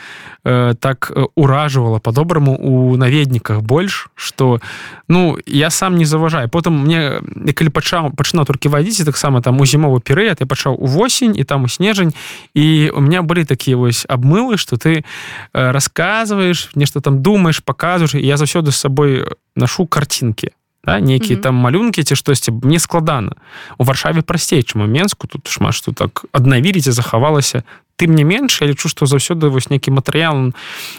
э, 0.44 0.74
так 0.80 1.12
уражвала 1.36 2.00
по-добраму 2.00 2.56
у 2.56 2.98
наведніках 2.98 3.62
больш 3.62 4.10
что 4.16 4.62
ну 5.08 5.38
я 5.46 5.70
сам 5.70 5.98
не 5.98 6.06
заважаю 6.06 6.50
потым 6.50 6.86
мне 6.86 7.22
калі 7.54 7.70
пачаў 7.70 8.12
пачынаў 8.16 8.46
толькі 8.46 8.70
вадзіць 8.70 9.06
таксама 9.06 9.42
там 9.42 9.62
у 9.62 9.66
зімовы 9.66 10.02
перыяд 10.02 10.38
я 10.40 10.46
пачаў 10.46 10.76
увосень 10.76 11.38
і 11.38 11.44
там 11.44 11.64
у 11.64 11.68
снежань 11.68 12.14
і 12.54 12.92
у 12.94 13.02
меня 13.02 13.22
былі 13.22 13.46
такія 13.46 13.78
вось 13.78 14.06
абмылы 14.10 14.58
что 14.58 14.78
ты 14.78 15.04
э, 15.54 15.72
рассказываешь 15.72 16.70
нешта 16.76 17.02
там 17.02 17.22
думаешь 17.22 17.64
показываешь 17.64 18.16
я 18.16 18.38
заўсёды 18.38 18.72
з 18.72 18.78
сабой 18.78 19.26
нашу 19.56 19.86
картинки 19.86 20.52
да, 20.86 21.00
нейкія 21.00 21.36
mm 21.36 21.40
-hmm. 21.40 21.44
там 21.44 21.56
малюнкі 21.56 22.04
ці 22.04 22.16
штосьці 22.16 22.52
мне 22.52 22.80
складана 22.80 23.32
у 23.78 23.84
варшаве 23.84 24.22
прасцей 24.22 24.62
чым 24.62 24.84
у 24.84 24.88
менску 24.88 25.28
тут 25.28 25.48
шмат 25.48 25.74
што 25.74 25.92
так 25.92 26.26
аднавіліце 26.32 26.92
захавалася 26.92 27.64
тым 27.98 28.16
не 28.16 28.24
менш 28.24 28.62
я 28.62 28.68
лічу 28.68 28.90
што 28.90 29.06
заўсёды 29.06 29.48
вось 29.50 29.70
нейкі 29.70 29.92
матэрыял 29.92 30.52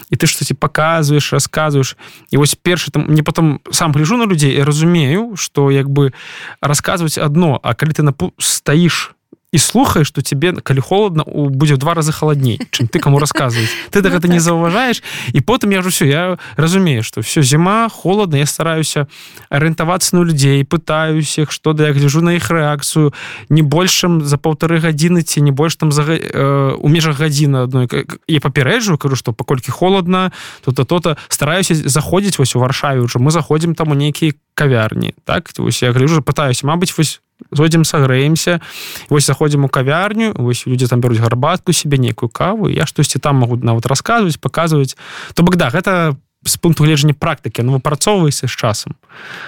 і 0.09 0.15
ты 0.15 0.27
штосьці 0.27 0.53
паказваеш 0.53 1.33
расказваеш 1.33 1.97
і 2.31 2.37
вось 2.37 2.55
першы 2.55 2.91
там 2.91 3.13
не 3.13 3.23
потом 3.23 3.59
сам 3.71 3.93
гляжу 3.93 4.17
на 4.17 4.25
людзей 4.25 4.57
і 4.57 4.63
разумею 4.63 5.35
што 5.35 5.71
як 5.71 5.89
бы 5.89 6.13
расказваць 6.61 7.17
адно 7.17 7.59
а 7.63 7.73
калі 7.73 7.91
ты 7.91 8.01
на 8.03 8.13
стаіш 8.37 9.16
і 9.57 9.59
слухай 9.59 10.05
что 10.05 10.21
тебе 10.21 10.53
калі 10.53 10.79
холодно 10.79 11.23
у 11.23 11.49
будзе 11.49 11.77
два 11.77 11.93
разы 11.97 12.11
халадней 12.11 12.61
чым 12.69 12.87
ты 12.87 12.99
кому 12.99 13.17
рассказывать 13.17 13.69
ты 13.89 14.01
да 14.01 14.09
гэта 14.09 14.29
не 14.29 14.37
заўважаешь 14.37 15.01
і 15.33 15.41
потым 15.41 15.73
я 15.73 15.81
ж 15.81 15.89
все 15.89 16.05
я 16.05 16.37
разумею 16.57 17.01
что 17.01 17.21
все 17.21 17.41
зіма 17.41 17.89
холодно 17.89 18.37
я 18.37 18.45
стараюся 18.45 19.07
арыентавацца 19.49 20.15
на 20.15 20.21
людзей 20.21 20.63
пытаюсь 20.63 21.41
их 21.41 21.51
что 21.51 21.73
да 21.73 21.87
я 21.87 21.93
гляжу 21.93 22.21
на 22.21 22.37
іх 22.37 22.51
рэакцыю 22.53 23.17
не 23.49 23.63
большым 23.63 24.21
за 24.21 24.37
полторы 24.37 24.77
гадзіны 24.77 25.25
ці 25.25 25.41
не 25.41 25.51
больш 25.51 25.75
там 25.75 25.91
за 25.91 26.05
э, 26.05 26.77
у 26.77 26.87
межах 26.87 27.17
гадзіны 27.17 27.65
адной 27.65 27.89
я 28.27 28.39
папярэджу 28.39 28.97
кажу 28.97 29.15
что 29.15 29.33
паколькі 29.33 29.71
холодно 29.71 30.31
то-то 30.61 30.85
то-то. 30.85 31.17
Стараюся 31.29 31.75
заходзіць 31.75 32.37
вось 32.37 32.55
у 32.55 32.59
варшаве 32.59 33.01
уже. 33.01 33.19
Мы 33.19 33.31
заходзім 33.31 33.75
там 33.75 33.91
у 33.91 33.95
нейкіе 33.95 34.33
кавярні 34.53 35.13
так? 35.25 35.49
Вось 35.57 35.81
я 35.81 35.91
гляжу 35.91 36.21
пытаюсь 36.21 36.63
Мабыць 36.63 36.93
вось 36.97 37.21
зойдзем 37.51 37.85
сагрэемся 37.85 38.61
вось 39.09 39.25
заходзім 39.25 39.65
у 39.65 39.69
кавярню 39.69 40.33
вось 40.35 40.65
людзі 40.67 40.87
там 40.87 41.01
бяруць 41.01 41.19
гарбатку 41.19 41.73
себе 41.73 41.97
нейкую 41.97 42.29
каву 42.29 42.69
я 42.69 42.85
штосьці 42.85 43.19
там 43.19 43.37
могуць 43.37 43.63
нават 43.63 43.85
расказваць 43.85 44.37
паказваць. 44.37 44.97
То 45.33 45.43
бок 45.43 45.55
да 45.55 45.69
гэта 45.69 46.15
з 46.45 46.57
пункту 46.57 46.83
гледжання 46.83 47.13
практыкі 47.13 47.63
ну 47.63 47.77
выпрацоўвайся 47.77 48.47
з 48.47 48.51
часам. 48.51 48.95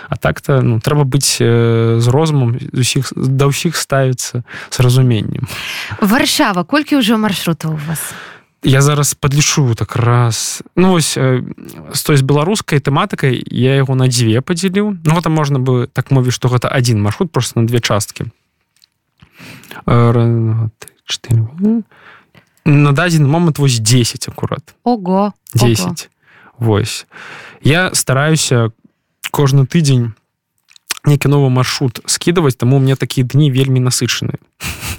А 0.09 0.17
так-то 0.17 0.61
ну 0.61 0.79
трэба 0.79 1.05
быць 1.05 1.37
э, 1.39 1.99
з 1.99 2.07
розумам 2.07 2.57
усіх 2.73 3.13
да 3.15 3.47
ўсіх 3.47 3.77
ставіцца 3.77 4.43
з 4.69 4.77
разуменнем. 4.79 5.47
Варшава 6.01 6.63
колькі 6.63 6.99
ўжо 6.99 7.17
маршрутаў 7.17 7.77
у 7.77 7.81
вас? 7.87 8.01
у 8.13 8.38
я 8.63 8.81
зараз 8.81 9.13
падлічу 9.13 9.75
так 9.75 9.95
раз. 9.95 10.63
Ну 10.75 10.93
ось 10.93 11.17
з 11.93 12.03
той 12.03 12.17
з 12.17 12.21
беларускай 12.21 12.79
тэматыкай 12.79 13.43
я 13.51 13.75
яго 13.75 13.95
на 13.95 14.07
дзве 14.07 14.41
падзяліў. 14.41 14.99
Ну 15.03 15.11
гэта 15.15 15.29
можна 15.29 15.59
бы 15.59 15.87
так 15.87 16.11
мовіць 16.11 16.35
што 16.35 16.49
гэта 16.49 16.67
адзін 16.67 17.01
маршрут 17.01 17.31
просто 17.31 17.59
на 17.59 17.67
две 17.67 17.79
часткі. 17.79 18.31
На 22.65 22.91
дадзены 22.91 23.27
момант 23.27 23.59
вось 23.59 23.79
10 23.79 24.27
акурат. 24.27 24.75
Ого 24.83 25.33
10 25.53 25.85
ого. 25.85 25.95
Вось. 26.59 27.07
Я 27.63 27.95
стараюся 27.95 28.71
кожны 29.31 29.65
тыдзень 29.65 30.13
нейкі 31.05 31.31
новы 31.31 31.49
маршрут 31.49 32.01
скидываць 32.05 32.59
таму 32.59 32.79
меня 32.79 32.95
такія 32.95 33.25
дні 33.25 33.51
вельмі 33.51 33.79
насычаны 33.79 34.35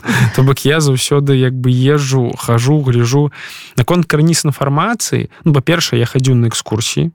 то 0.37 0.43
бок 0.43 0.65
я 0.65 0.81
заўсёды 0.81 1.35
як 1.37 1.55
бы 1.55 1.71
езжу 1.71 2.33
хожу 2.37 2.83
гляжу 2.83 3.33
наконт 3.77 4.07
карніз 4.07 4.45
інфармацыі 4.45 5.31
ну 5.45 5.53
па-першае 5.53 6.01
я 6.01 6.07
хадзю 6.07 6.35
на 6.35 6.49
экскурсіі. 6.49 7.11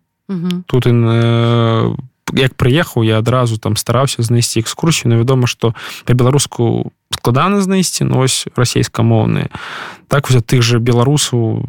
Тут 0.66 0.86
і 0.86 0.92
на 0.92 1.96
як 2.34 2.58
прыехаў 2.58 3.06
я 3.06 3.20
адразу 3.20 3.58
там 3.58 3.78
стараўся 3.78 4.24
знайсці 4.24 4.60
экскурсію 4.60 5.10
но 5.10 5.18
вядома 5.18 5.48
что 5.48 5.76
по-беларуску 6.06 6.92
складана 7.14 7.62
знайсці 7.62 8.04
нось 8.04 8.48
расійскамоўныя 8.56 9.50
так 10.08 10.30
вось 10.30 10.44
тых 10.44 10.62
же 10.62 10.80
беларусаў 10.80 11.66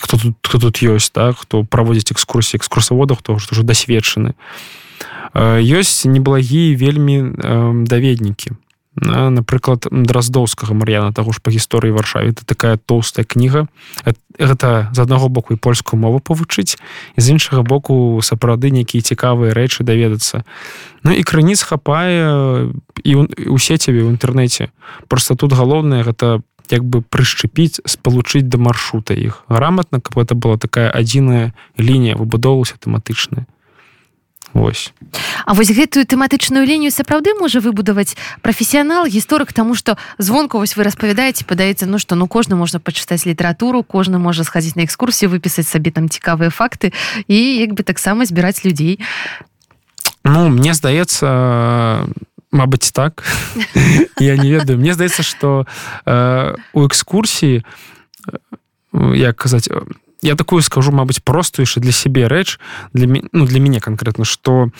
кто 0.00 0.18
тут 0.18 0.34
кто 0.42 0.58
тут 0.58 0.82
ёсць 0.82 1.10
так 1.10 1.38
хто 1.38 1.64
праводзіць 1.64 2.12
экскурсіі 2.12 2.58
экскурсаводах 2.58 3.22
то 3.22 3.38
што 3.38 3.54
ўжо 3.54 3.62
дасведчаны. 3.62 4.34
Ёсць 5.34 6.06
неблагія 6.06 6.76
вельмі 6.76 7.34
даведнікі 7.86 8.58
напрыклад 8.96 9.86
драздоўскага 9.90 10.74
мар'яна 10.74 11.12
таго 11.12 11.32
ж 11.32 11.42
па 11.42 11.50
гісторыі 11.50 11.92
варшаве. 11.92 12.30
Это 12.30 12.46
такая 12.46 12.76
тоўстая 12.78 13.26
кніга. 13.26 13.66
Гэта 14.38 14.90
з 14.94 14.98
аднаго 14.98 15.28
боку 15.28 15.54
і 15.54 15.58
польскую 15.58 15.98
мову 15.98 16.18
павучыць 16.18 16.78
з 17.16 17.24
іншага 17.30 17.62
боку 17.62 18.18
сапраўды 18.22 18.70
нейкія 18.70 19.02
цікавыя 19.02 19.54
рэчы 19.54 19.82
даведацца. 19.82 20.46
Ну 21.02 21.10
і 21.10 21.22
крыніц 21.22 21.62
хапае 21.62 22.70
і 23.02 23.12
у 23.50 23.58
сеціве 23.58 24.06
ў 24.06 24.14
інтэрнэце. 24.14 24.70
Просто 25.10 25.34
тут 25.34 25.52
галоўнае 25.52 26.06
гэта 26.06 26.42
як 26.70 26.84
бы 26.86 27.02
прышчыпіць 27.02 27.82
спалучыць 27.84 28.46
да 28.46 28.58
маршрута 28.58 29.14
іх. 29.14 29.44
Граматна 29.48 30.00
каб 30.00 30.18
это 30.18 30.34
была 30.34 30.56
такая 30.56 30.88
адзіная 30.90 31.52
лінія 31.78 32.14
выбудоўвалася 32.14 32.78
тэматычная 32.78 33.46
Вось. 34.54 34.94
А 35.44 35.52
вось 35.52 35.74
гэтую 35.74 36.06
тэматычную 36.06 36.62
лінію 36.62 36.94
сапраўды 36.94 37.34
можа 37.34 37.58
выбудаваць 37.58 38.14
прафесіянал 38.38 39.02
гісторык 39.10 39.50
таму 39.50 39.74
што 39.74 39.98
звонку 40.18 40.62
вось 40.62 40.78
вы 40.78 40.86
распавядаеце 40.86 41.42
падаецца 41.42 41.90
ну 41.90 41.98
што 41.98 42.14
ну 42.14 42.30
кожны 42.30 42.54
можна 42.54 42.78
пачытаць 42.78 43.26
літаратуру 43.26 43.82
кожны 43.82 44.22
можа 44.22 44.46
схадзіць 44.46 44.78
на 44.78 44.86
экскурсію 44.86 45.34
выпісаць 45.34 45.66
сабе 45.66 45.90
там 45.90 46.06
цікавыя 46.08 46.54
факты 46.54 46.94
і 47.26 47.38
як 47.58 47.74
бы 47.74 47.82
таксама 47.82 48.24
збіраць 48.24 48.62
людзей. 48.62 49.02
Ну 50.22 50.48
мне 50.48 50.72
здаецца 50.72 52.06
Мабыць 52.54 52.94
так. 52.94 53.26
Я 54.22 54.36
не 54.38 54.54
ведаю. 54.54 54.78
Мне 54.78 54.94
здаецца 54.94 55.26
што 55.26 55.66
э, 56.06 56.54
у 56.72 56.86
экскурсіі 56.86 57.66
як 58.94 59.34
казаць 59.34 59.66
я 60.24 60.34
такую 60.34 60.62
скажу 60.62 60.90
Мабыць 60.92 61.20
простую 61.20 61.64
яшчэ 61.68 61.80
для 61.80 61.92
сябе 61.92 62.26
рэч 62.26 62.58
для 62.92 63.22
ну, 63.32 63.46
для 63.46 63.60
мяне 63.60 63.80
конкретно 63.80 64.24
что 64.24 64.70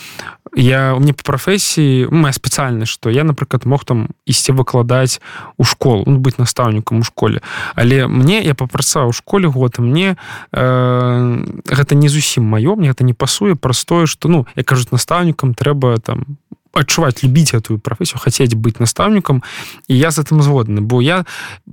я 0.56 0.96
мне 0.96 1.12
по 1.12 1.22
прафесіі 1.22 2.08
моя 2.10 2.32
спецыяльнасць 2.32 2.88
что 2.88 3.10
я 3.10 3.24
напрыклад 3.24 3.66
мог 3.66 3.84
там 3.84 4.08
ісці 4.24 4.52
выкладаць 4.52 5.20
у 5.56 5.64
школу 5.64 6.04
ну, 6.06 6.18
быць 6.18 6.38
настаўнікам 6.38 7.00
у 7.00 7.04
школе. 7.04 7.42
Але 7.74 8.06
мне 8.08 8.40
я 8.40 8.54
папрацаваў 8.54 9.08
у 9.08 9.12
школе 9.12 9.48
год 9.48 9.78
мне 9.78 10.16
э, 10.52 11.44
гэта 11.68 11.94
не 11.94 12.08
зусім 12.08 12.48
маё 12.48 12.76
мне 12.76 12.88
гэта 12.88 13.04
не 13.04 13.12
пасуе 13.12 13.54
простое 13.54 14.06
что 14.06 14.28
ну 14.28 14.46
я 14.56 14.64
кажуць 14.64 14.92
настаўнікам 14.92 15.54
трэба 15.54 16.00
там 16.00 16.38
адчуваць 16.74 17.22
любіць 17.22 17.54
эту 17.54 17.78
прафесію 17.78 18.18
хацець 18.18 18.54
быць 18.54 18.78
настаўнікам 18.78 19.42
і 19.88 19.94
я 19.96 20.10
за 20.10 20.22
гэтым 20.22 20.42
згодны 20.42 20.80
бо 20.80 21.00
я 21.02 21.24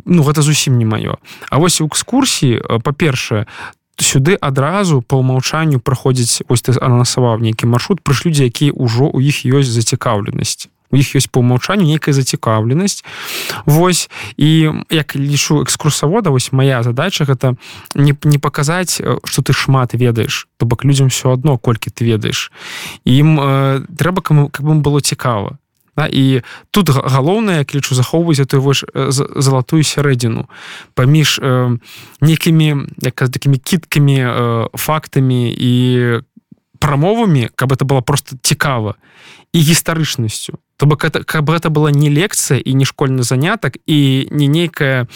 ну 0.05 0.24
гэта 0.24 0.41
зусім 0.41 0.77
не 0.77 0.86
маё. 0.86 1.17
А 1.50 1.58
вось 1.58 1.81
у 1.81 1.88
экскурсіі 1.88 2.62
па-першае 2.84 3.46
сюды 3.98 4.36
адразу 4.36 5.01
по 5.01 5.17
ўмаўчанню 5.22 5.79
праходзіць 5.79 6.43
ось 6.48 6.62
ты 6.62 6.74
анансаваў 6.77 7.41
нейкі 7.41 7.70
маршрут 7.70 8.01
прыш 8.01 8.25
людзі 8.25 8.48
якія 8.48 8.74
ўжо 8.74 9.10
у 9.10 9.22
іх 9.22 9.46
ёсць 9.46 9.70
зацікаўленасць 9.70 10.70
у 10.92 10.96
іх 10.96 11.16
ёсць 11.16 11.32
по 11.32 11.40
ўмаўчанню 11.40 11.88
нейкая 11.88 12.14
зацікаўленасць. 12.14 13.04
Вось 13.66 14.10
і 14.38 14.84
як 14.92 15.16
лічу 15.16 15.64
экскурсавода 15.64 16.30
вось 16.30 16.52
моя 16.52 16.84
задача 16.84 17.26
гэта 17.26 17.56
не, 17.96 18.14
не 18.24 18.38
паказаць 18.38 19.02
что 19.26 19.42
ты 19.42 19.54
шмат 19.54 19.94
ведаеш 19.94 20.48
то 20.58 20.66
бок 20.66 20.86
людзям 20.86 21.10
все 21.10 21.34
адно 21.34 21.58
колькі 21.58 21.90
ты 21.90 22.06
ведаеш. 22.06 22.52
Ім 23.06 23.40
э, 23.40 23.82
трэба 23.98 24.22
каму 24.22 24.50
каб 24.50 24.70
ім 24.70 24.82
было 24.86 25.02
цікава. 25.02 25.58
Да, 25.98 26.08
і 26.08 26.42
тут 26.72 26.90
галоўнае 26.90 27.66
клічу 27.66 27.96
захоўваць 27.96 28.40
той 28.48 28.60
вось 28.64 28.86
залатую 28.96 29.84
сярэдзіну. 29.84 30.48
Паміж 30.94 31.40
э, 31.42 31.78
некімі 32.22 32.88
як 33.02 33.16
такімі 33.16 33.58
кіткамі 33.58 34.20
э, 34.22 34.68
фактамі 34.74 35.52
і 35.52 35.74
прамовамі 36.82 37.50
каб 37.56 37.72
это 37.72 37.86
было 37.86 38.02
просто 38.02 38.36
цікава 38.42 38.96
і 39.54 39.60
гістарычнасцю. 39.62 40.58
То 40.78 40.86
бок 40.86 41.06
это 41.06 41.24
каб 41.24 41.50
гэта 41.50 41.70
была 41.70 41.94
не 41.94 42.10
лекцыя 42.10 42.58
і 42.58 42.74
не 42.74 42.86
школьны 42.86 43.22
занятак 43.22 43.78
і 43.86 44.28
не 44.32 44.48
нейкая 44.48 45.08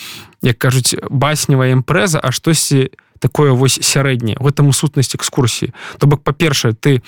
як 0.45 0.57
кажуць 0.61 0.95
басневая 1.09 1.73
імпрэза 1.73 2.21
а 2.21 2.31
штосьці 2.31 2.93
такое 3.19 3.51
вось 3.51 3.81
сярэдняе. 3.81 4.37
В 4.39 4.47
этом 4.47 4.71
сутнасць 4.73 5.17
экскурсіі. 5.17 5.73
То 5.97 6.07
бок 6.07 6.21
па-першае 6.21 6.77
ты 6.77 7.01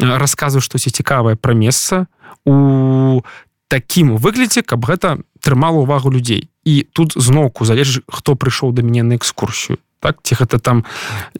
расказваеш 0.00 0.64
штосьці 0.64 0.90
цікавае 0.90 1.36
пра 1.36 1.52
месца 1.52 2.08
у 2.48 3.20
такім 3.68 4.16
выглядзе 4.16 4.64
каб 4.64 4.88
гэта 4.88 5.20
трымала 5.44 5.84
увагу 5.84 6.08
людзей. 6.10 6.48
І 6.64 6.88
тут 6.96 7.12
зноўку 7.12 7.68
залежыць 7.68 8.08
хто 8.08 8.40
прыйшоў 8.40 8.72
да 8.72 8.80
мяне 8.80 9.04
на 9.04 9.20
экскурсію 9.20 9.76
так 10.00 10.22
ці 10.22 10.34
гэта 10.34 10.58
там 10.58 10.84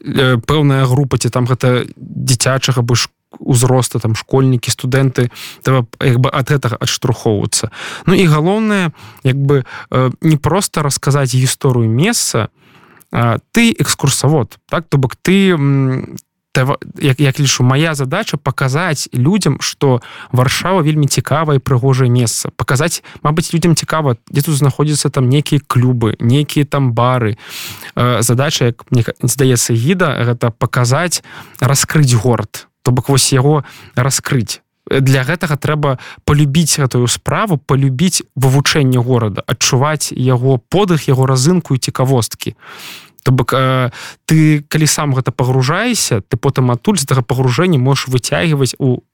э, 0.00 0.36
пэўная 0.38 0.86
група 0.86 1.18
ці 1.18 1.30
там 1.30 1.46
гэта 1.46 1.86
дзіцячага 1.96 2.82
больш 2.82 3.08
узроста 3.38 3.98
там 3.98 4.16
школьнікі 4.16 4.70
студэнты 4.72 5.28
як 5.64 6.16
бы 6.18 6.28
ад 6.32 6.48
гэтага 6.48 6.80
адштурхоўвацца. 6.80 7.70
Ну 8.06 8.14
і 8.14 8.24
галоўнае 8.24 8.90
як 9.22 9.36
бы 9.36 9.64
э, 9.64 10.10
не 10.20 10.36
просто 10.36 10.82
расказаць 10.82 11.34
гісторыю 11.34 11.88
месца 11.88 12.48
ты 13.52 13.72
экскурсавод 13.72 14.58
так 14.68 14.84
то 14.88 14.98
бок 14.98 15.16
ты 15.16 15.56
як, 16.98 17.20
як 17.20 17.40
лішу 17.40 17.62
моя 17.64 17.94
задача 17.94 18.36
показаць 18.36 19.08
людям 19.14 19.58
что 19.60 20.00
варшава 20.32 20.82
вельмі 20.82 21.06
цікавае 21.06 21.58
прыгожае 21.58 22.08
месца. 22.08 22.50
Показаць 22.56 23.02
Мабыць 23.22 23.54
людям 23.54 23.76
цікава 23.76 24.16
дзе 24.30 24.42
тут 24.42 24.56
знаходзіцца 24.56 25.10
там 25.10 25.28
нейкія 25.28 25.60
клубы 25.66 26.16
нейкія 26.20 26.64
там 26.64 26.92
бары. 26.92 27.36
Э, 27.94 28.22
задача 28.22 28.64
як 28.64 28.84
мне 28.90 29.04
здаецца 29.22 29.74
гіда 29.74 30.24
гэта 30.24 30.50
показаць 30.50 31.22
раскрыць 31.60 32.14
город 32.14 32.68
то 32.82 32.92
бок 32.92 33.08
вось 33.08 33.32
яго 33.32 33.64
раскрыць 33.94 34.62
для 34.88 35.22
гэтага 35.24 35.56
трэба 35.60 35.98
полюбіць 36.24 36.80
гэтую 36.80 37.06
справу 37.08 37.58
полюбіць 37.58 38.24
вывучэнне 38.36 38.98
горада 38.98 39.44
адчуваць 39.46 40.12
яго 40.12 40.56
подых 40.56 41.08
яго 41.08 41.26
разынку 41.28 41.76
і 41.76 41.78
цікавосткі 41.78 42.56
то 43.28 43.32
бок 43.32 43.52
э, 43.52 43.90
ты 44.24 44.64
калі 44.72 44.86
сам 44.88 45.12
гэта 45.12 45.36
пагружаешся 45.36 46.24
ты 46.24 46.40
потым 46.40 46.72
адтуль 46.72 46.96
з 46.96 47.04
гэтага 47.04 47.20
пагружэння 47.20 47.76
можешь 47.76 48.08
выцягваць 48.08 48.72
у 48.80 49.04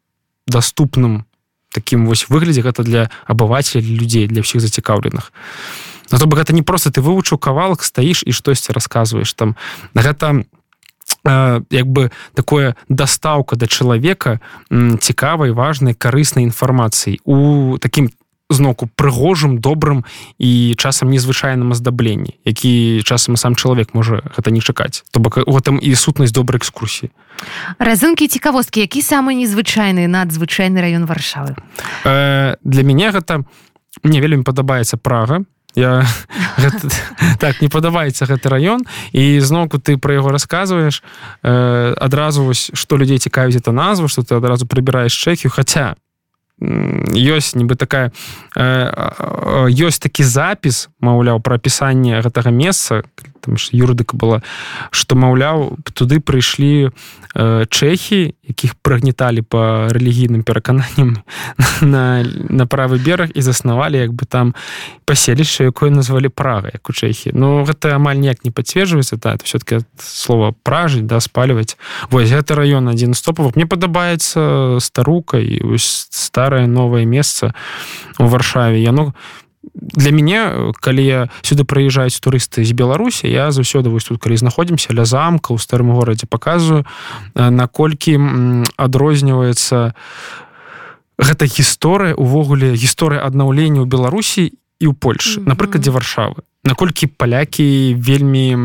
доступным 0.46 1.26
таким 1.74 2.06
вось 2.06 2.30
выглядзе 2.30 2.62
гэта 2.62 2.86
для 2.86 3.10
абывателя 3.26 3.82
людзей 3.82 4.30
для 4.30 4.46
ўсіх 4.46 4.62
зацікаўленых. 4.62 5.34
Ну 6.14 6.18
то 6.22 6.30
бок 6.30 6.38
гэта 6.38 6.54
не 6.54 6.62
просто 6.62 6.94
ты 6.94 7.02
вывучыў 7.02 7.42
кавалак 7.42 7.82
стаіш 7.82 8.22
і 8.22 8.30
штосьці 8.30 8.70
расказваеш. 8.70 9.34
Там 9.34 9.58
гэта 9.98 10.46
як 11.74 11.86
бы 11.90 12.14
такое 12.38 12.78
дастаўка 12.86 13.58
да 13.58 13.66
чалавека 13.66 14.38
цікавай 14.70 15.50
важнай 15.50 15.98
карыснай 15.98 16.46
інфармацыі. 16.46 17.18
У 17.26 17.78
такім 17.82 18.14
зноку 18.54 18.88
прыгожым 18.94 19.58
добрым 19.58 20.04
і 20.38 20.74
часам 20.78 21.10
незвычайным 21.10 21.74
аздабленні 21.74 22.38
які 22.44 23.02
часам 23.04 23.36
сам 23.36 23.54
чалавек 23.54 23.94
можа 23.94 24.22
гэта 24.36 24.50
не 24.50 24.60
чакаць. 24.60 25.02
То 25.10 25.20
бок 25.20 25.38
у 25.42 25.52
гэтым 25.52 25.78
і 25.82 25.94
сутнасць 25.94 26.32
добрай 26.32 26.58
экскурсіі. 26.58 27.10
Разынкі 27.78 28.28
цікавосткі 28.28 28.80
які 28.80 29.02
самы 29.02 29.34
незвычайны 29.34 30.06
надзвычайны 30.06 30.80
раён 30.80 31.06
варшавы? 31.06 31.56
Э, 32.04 32.56
для 32.62 32.82
мяне 32.82 33.10
гэта 33.10 33.44
мне 34.02 34.20
вельмі 34.20 34.44
падабаецца 34.44 34.96
прага. 34.96 35.44
Я 35.74 36.06
гэта, 36.62 36.88
так 37.40 37.60
не 37.60 37.68
падабаецца 37.68 38.26
гэты 38.26 38.48
раён. 38.48 38.86
І 39.12 39.40
зноўку 39.40 39.78
ты 39.78 39.98
пра 39.98 40.14
яго 40.14 40.30
расказваеш 40.30 41.02
э, 41.42 41.94
адразу 41.98 42.44
вось 42.44 42.70
што 42.74 42.96
людзей 42.96 43.18
цікавіць 43.18 43.58
это 43.58 43.72
назва 43.72 44.08
што 44.08 44.22
ты 44.22 44.38
адразу 44.38 44.66
прыбіраеш 44.66 45.12
чэхію 45.12 45.50
хаця 45.50 45.96
ёсць 47.14 47.54
нібы 47.54 47.76
такая 47.76 48.10
ёсць 48.56 50.00
такі 50.02 50.24
запіс 50.24 50.88
маўляў 51.00 51.40
пра 51.40 51.56
апісанне 51.60 52.20
гэтага 52.20 52.50
месца 52.50 53.02
там 53.44 53.56
юрыдыка 53.72 54.16
была 54.16 54.40
што 54.90 55.16
маўляў 55.16 55.76
туды 55.92 56.20
прыйшлі 56.20 56.90
э, 57.34 57.64
чэхі 57.68 58.34
якіх 58.48 58.74
прыгнеталі 58.82 59.42
по 59.42 59.88
рэлігійным 59.90 60.42
перакананням 60.42 61.22
на, 61.80 62.24
на 62.24 62.66
правы 62.66 62.98
бераг 62.98 63.30
і 63.34 63.40
заснавалі 63.40 63.98
як 63.98 64.12
бы 64.12 64.26
там 64.26 64.54
паселішча 65.04 65.64
якое 65.64 65.90
назвалі 65.90 66.28
прага 66.28 66.70
як 66.72 66.88
у 66.88 66.92
чэхі. 66.92 67.32
Ну 67.34 67.64
гэта 67.64 67.96
амаль 67.96 68.20
ніяк 68.20 68.44
не 68.44 68.50
пацверджваецца 68.50 69.16
да, 69.16 69.34
это 69.34 69.44
все-таки 69.44 69.84
слова 69.98 70.54
пражыць 70.62 71.06
да 71.06 71.20
спальваць. 71.20 71.76
Вось 72.10 72.30
гэты 72.30 72.54
раён 72.54 72.88
адзін 72.88 73.14
стопавых 73.14 73.56
мне 73.56 73.66
падабаецца 73.66 74.78
старука 74.80 75.38
і 75.38 75.76
старое 75.78 76.66
новае 76.66 77.04
месца 77.04 77.54
у 78.18 78.26
варшаве. 78.26 78.82
Яно 78.82 79.14
для 79.74 80.10
мяне 80.10 80.72
калі 80.80 81.04
я 81.04 81.20
сюды 81.42 81.66
прыязджаюць 81.66 82.18
турысты 82.22 82.64
з 82.64 82.72
беларусі 82.72 83.26
я 83.26 83.50
заўсёды 83.50 83.90
вось 83.90 84.06
тут 84.06 84.22
калі 84.22 84.38
знаходзімся 84.38 84.94
ля 84.94 85.04
замка 85.04 85.50
ў 85.50 85.58
старым 85.58 85.90
горадзе 85.92 86.30
показываю 86.30 86.86
наколькі 87.34 88.18
адрозніваецца 88.78 89.94
гэта 91.18 91.44
гісторыя 91.46 92.14
увогуле 92.14 92.74
гісторыя 92.78 93.26
аднаўлення 93.26 93.82
ў 93.82 93.90
беларусі 93.90 94.54
і 94.80 94.86
ў 94.86 94.94
польльшы 94.94 95.40
mm 95.40 95.44
-hmm. 95.44 95.48
напрыкладзе 95.50 95.90
варшавы 95.90 96.46
наколькі 96.64 97.06
палякі 97.06 97.94
вельмі 97.98 98.56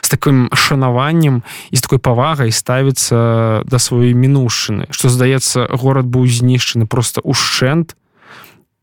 з 0.00 0.08
таким 0.08 0.48
шанаваннем 0.52 1.42
і 1.70 1.76
з 1.76 1.80
такой 1.80 1.98
павагай 1.98 2.52
ставіцца 2.52 3.62
да 3.64 3.78
сваёй 3.78 4.12
мінушчыны 4.14 4.86
што 4.90 5.08
здаецца 5.08 5.68
горад 5.70 6.06
быў 6.06 6.26
знішчаны 6.26 6.86
просто 6.86 7.20
ушчэнт 7.20 7.96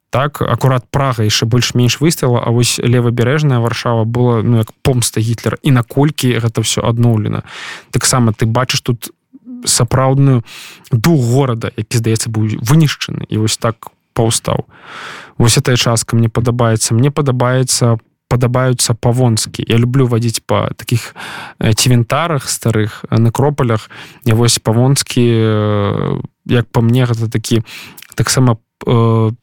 так 0.10 0.42
акурат 0.42 0.86
прага 0.90 1.24
яшчэ 1.24 1.46
больш-менш 1.46 2.00
выстаяла 2.02 2.42
А 2.46 2.52
вось 2.52 2.80
левабярэжная 2.80 3.60
варшава 3.60 4.04
была 4.04 4.42
ну 4.42 4.58
як 4.58 4.74
помста 4.82 5.22
гітлера 5.22 5.58
і 5.62 5.72
наколькі 5.72 6.34
гэта 6.40 6.62
все 6.62 6.82
адноўлена. 6.82 7.44
Таксама 7.92 8.34
ты 8.34 8.46
бачыш 8.46 8.82
тут 8.82 9.14
сапраўдную 9.66 10.44
дух 10.92 11.22
горада 11.22 11.72
які 11.78 11.98
здаецца 11.98 12.30
быў 12.30 12.58
вынішчаны 12.62 13.26
і 13.30 13.38
вось 13.38 13.58
так 13.58 13.94
паўстаў. 14.14 14.66
Вось 15.38 15.58
эта 15.58 15.78
частка 15.78 16.16
мне 16.16 16.30
падабаецца. 16.30 16.94
Мне 16.94 17.12
падабаецца 17.12 17.98
падабаюцца 18.30 18.94
павонскі. 18.94 19.66
Я 19.68 19.78
люблю 19.78 20.06
вадзіць 20.06 20.46
па 20.46 20.70
таких 20.78 21.16
цівентарах 21.58 22.50
старых 22.50 23.06
некропалях. 23.12 23.90
Я 24.24 24.36
вось 24.36 24.60
павонскі 24.60 25.26
як 26.46 26.66
па 26.72 26.82
мне 26.82 27.06
гэта 27.06 27.30
такі 27.30 27.62
таксама 28.16 28.58
по 28.78 29.34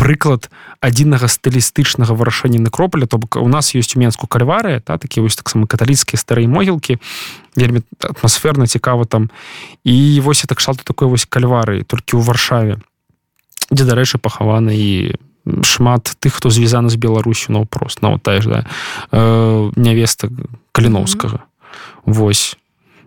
прыклад 0.00 0.48
адзінага 0.80 1.28
стылістычнага 1.28 2.16
вырашэння 2.16 2.56
некропаля. 2.56 3.04
То 3.04 3.20
бок 3.20 3.36
у 3.36 3.48
нас 3.52 3.76
ёсць 3.76 3.92
у 3.96 4.00
менску 4.00 4.24
кальварыя 4.24 4.80
та 4.80 4.96
такі 4.96 5.20
вось 5.20 5.36
таксама 5.36 5.68
каталіцкія 5.68 6.16
старыя 6.16 6.48
могілкі 6.48 6.96
вельмі 7.52 7.84
атмасферна 8.00 8.66
цікава 8.66 9.04
там. 9.04 9.28
І 9.84 10.20
вось 10.24 10.48
так 10.48 10.60
шалту 10.60 10.88
такой 10.88 11.08
вось 11.12 11.28
кальвары 11.28 11.84
толькі 11.84 12.16
ў 12.16 12.24
варшаве 12.24 12.80
дзе 13.68 13.84
дарэчы 13.84 14.16
пахаваны 14.18 14.72
і 14.72 14.90
шмат 15.62 16.16
тых 16.18 16.40
хто 16.40 16.48
звязаны 16.48 16.88
з 16.88 16.96
беларусю 16.96 17.52
наўпрост 17.52 18.02
на 18.02 18.16
вот 18.16 18.22
тая 18.24 18.40
ж 18.40 18.48
да 18.48 18.58
э, 19.12 19.72
нявеста 19.76 20.28
каліновскага. 20.72 21.36
Mm 21.36 21.44
-hmm. 21.44 22.14
восьось 22.16 22.56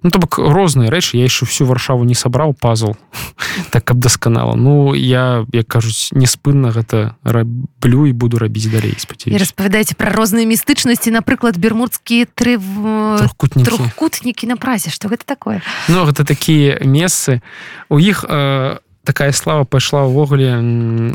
Ну, 0.03 0.11
то 0.11 0.19
бок 0.19 0.37
розныя 0.37 0.91
рэчы 0.91 1.17
я 1.17 1.23
яшчэ 1.23 1.45
всю 1.47 1.65
варшаву 1.65 2.03
не 2.03 2.15
сабраў 2.15 2.53
пазл 2.53 2.95
так 3.71 3.83
каб 3.83 3.97
дасканала 3.99 4.55
Ну 4.55 4.93
я 4.93 5.45
як 5.51 5.67
кажуць 5.67 6.11
неспынна 6.11 6.71
гэта 6.71 7.15
раблю 7.23 8.05
і 8.05 8.11
буду 8.11 8.37
рабіць 8.37 8.67
далей 8.67 8.95
распавядайце 9.39 9.95
пра 9.95 10.11
розныя 10.11 10.45
містычнасці 10.45 11.11
напрыклад 11.11 11.57
бермудскія 11.57 12.27
тры 12.35 12.59
трохкутнікі. 12.59 14.47
на 14.47 14.57
празе. 14.57 14.89
Что 14.89 15.07
гэта 15.07 15.25
такое? 15.25 15.61
Ну 15.87 16.05
гэта 16.05 16.25
такія 16.25 16.79
месцы. 16.83 17.41
У 17.89 17.99
іх 17.99 18.23
у 18.23 18.27
э, 18.27 18.77
такая 19.03 19.31
слава 19.31 19.65
пайшла 19.65 20.07
ўвогуле 20.07 20.63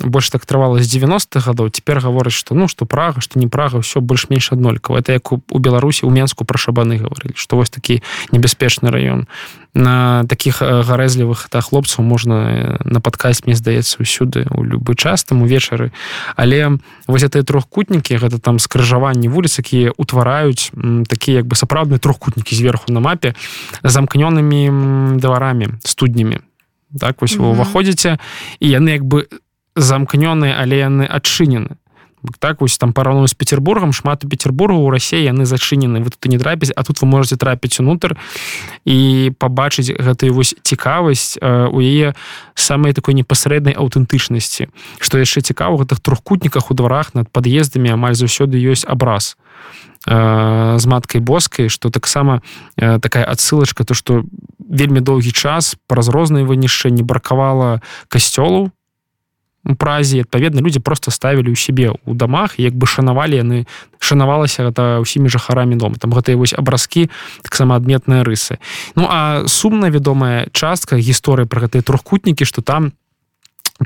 больш 0.05 0.29
так 0.29 0.45
трывала 0.45 0.77
з 0.83 0.87
90-х 0.87 1.41
гадоў 1.41 1.73
цяпер 1.73 2.05
гаворыць 2.05 2.37
што 2.37 2.53
ну 2.55 2.69
што 2.69 2.85
прага 2.85 3.25
што 3.25 3.41
не 3.41 3.49
прага 3.49 3.81
ўсё 3.81 4.05
больш-менш 4.05 4.53
аднолькава 4.53 5.01
это 5.01 5.17
як 5.17 5.33
у 5.33 5.59
беларусі 5.59 6.05
у 6.05 6.13
менску 6.13 6.45
пра 6.45 6.61
шабаны 6.61 7.01
гаварылі 7.01 7.33
што 7.33 7.57
вось 7.57 7.73
такі 7.73 8.05
небяспечны 8.29 8.93
раён 8.93 9.25
на 9.73 10.25
таких 10.29 10.61
гарэзлівых 10.61 11.49
та 11.49 11.65
хлопцаў 11.65 12.05
можна 12.05 12.77
нападкаць 12.85 13.49
мне 13.49 13.57
здаецца 13.57 14.05
ўсюды 14.05 14.45
у 14.53 14.61
любы 14.61 14.93
час 14.93 15.25
там 15.25 15.41
увечары 15.41 15.89
але 16.37 16.77
вось 17.09 17.25
гэтыя 17.25 17.41
трохкутнікі 17.41 18.21
гэта 18.21 18.37
там 18.37 18.61
скрыжаванні 18.61 19.33
вуліц 19.33 19.57
якія 19.65 19.97
утвараюць 19.97 20.69
такія 21.09 21.41
як 21.41 21.49
бы 21.49 21.57
сапраўдныя 21.57 21.97
трохкутнікі 21.97 22.53
зверху 22.53 22.93
на 22.93 23.01
мапе 23.01 23.33
замкнёнымі 23.81 25.17
дварамі 25.17 25.81
студнямі 25.89 26.45
так 26.97 27.21
вось 27.21 27.37
вы 27.37 27.51
уваходзіце 27.53 28.19
і 28.61 28.67
яны 28.69 28.97
як 28.97 29.05
бы 29.05 29.29
замкнёныя 29.77 30.57
але 30.59 30.79
яны 30.79 31.05
адчынены 31.05 31.77
так 32.39 32.61
вось 32.61 32.79
там 32.79 32.93
параўну 32.93 33.27
з 33.27 33.35
петербургам 33.35 33.93
шмат 33.93 34.25
у 34.25 34.29
петербургу 34.29 34.79
у 34.79 34.91
рассіі 34.91 35.23
яны 35.23 35.47
зачынены 35.47 36.03
вы 36.03 36.11
тут 36.11 36.27
не 36.27 36.39
трапіць 36.39 36.73
а 36.75 36.83
тут 36.83 37.01
вы 37.01 37.07
можете 37.07 37.37
трапіць 37.37 37.81
унутр 37.81 38.17
і 38.85 39.31
пабачыць 39.39 39.93
гэтую 39.93 40.35
вось 40.35 40.55
цікавасць 40.63 41.39
у 41.43 41.81
яе 41.81 42.15
самай 42.55 42.93
такой 42.93 43.15
непасрэднай 43.15 43.75
аўтэнтычнасці 43.75 44.69
што 44.99 45.19
яшчэ 45.19 45.41
цікава 45.41 45.85
гэтых 45.85 46.01
трохкутніках 46.01 46.71
у 46.71 46.75
дварах 46.75 47.15
над 47.15 47.31
пад'ездамі 47.31 47.95
амаль 47.95 48.19
заўсёды 48.19 48.59
ёсць 48.59 48.87
абраз 48.89 49.37
з 50.07 50.85
маткай 50.87 51.21
боскай 51.21 51.69
что 51.69 51.91
таксама 51.91 52.43
такая 52.77 53.25
адсылачка 53.25 53.85
то 53.85 53.95
что 53.95 54.25
вельмі 54.59 55.01
доўгі 55.01 55.33
час 55.33 55.77
праз 55.87 56.09
розныя 56.09 56.45
вынішчэнні 56.45 57.03
бракавала 57.03 57.83
касцёлу 58.09 58.71
празе. 59.77 60.21
Адпаведна 60.21 60.61
людзі 60.61 60.81
просто 60.81 61.11
ставілі 61.11 61.53
ў 61.53 61.59
сябе 61.59 61.93
ў 61.93 62.13
дамах 62.15 62.57
як 62.57 62.73
бы 62.79 62.87
шанавалі 62.87 63.37
яны 63.37 63.59
шанавалася 63.99 64.65
гэта 64.71 65.03
ўсімі 65.03 65.29
жыхарамі 65.29 65.77
дома. 65.77 66.01
Там 66.01 66.15
гэтыя 66.15 66.39
вось 66.39 66.55
абразкі 66.55 67.11
таксама 67.43 67.77
адметныя 67.77 68.25
рысы. 68.25 68.63
Ну 68.95 69.09
а 69.11 69.45
сумная 69.51 69.91
вядомая 69.91 70.49
частка 70.53 70.97
гісторыі 70.97 71.51
пра 71.51 71.67
гэтыя 71.69 71.83
трохкутнікі 71.83 72.49
што 72.49 72.63
там 72.63 72.95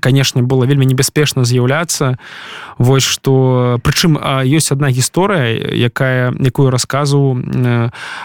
конечно 0.01 0.43
было 0.43 0.65
вельмі 0.65 0.87
небяспечна 0.87 1.45
з'яўляцца. 1.45 2.19
Вось 2.79 3.05
что 3.05 3.79
прычым 3.85 4.17
ёсць 4.45 4.73
одна 4.73 4.89
гісторыя 4.89 5.53
якая 5.73 6.33
якую 6.41 6.71
рассказу 6.71 7.37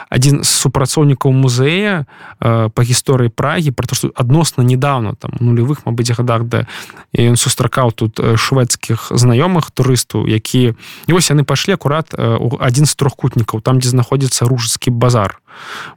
один 0.09 0.43
з 0.43 0.49
супрацоўнікаў 0.49 1.31
музея 1.31 2.05
по 2.39 2.81
гісторыі 2.83 3.29
прагі 3.29 3.71
про 3.71 3.87
то 3.87 3.95
что 3.95 4.11
адносна 4.15 4.61
недавно 4.63 5.15
там 5.15 5.31
нулевых 5.39 5.85
Мабыць 5.85 6.15
годах 6.15 6.47
да 6.47 6.67
ён 7.13 7.35
сустракаў 7.35 7.91
тут 7.91 8.19
шведскіх 8.19 9.11
знаёмых 9.11 9.71
турыстаў 9.71 10.27
які 10.27 10.73
і 11.07 11.11
вось 11.11 11.29
яны 11.29 11.43
пашлі 11.43 11.73
акурат 11.73 12.13
у 12.15 12.57
один 12.59 12.85
з 12.85 12.95
трохкутнікаў 12.95 13.61
там 13.61 13.79
дзе 13.79 13.89
знаходзіцца 13.89 14.47
ружскі 14.47 14.91
базар 14.91 15.39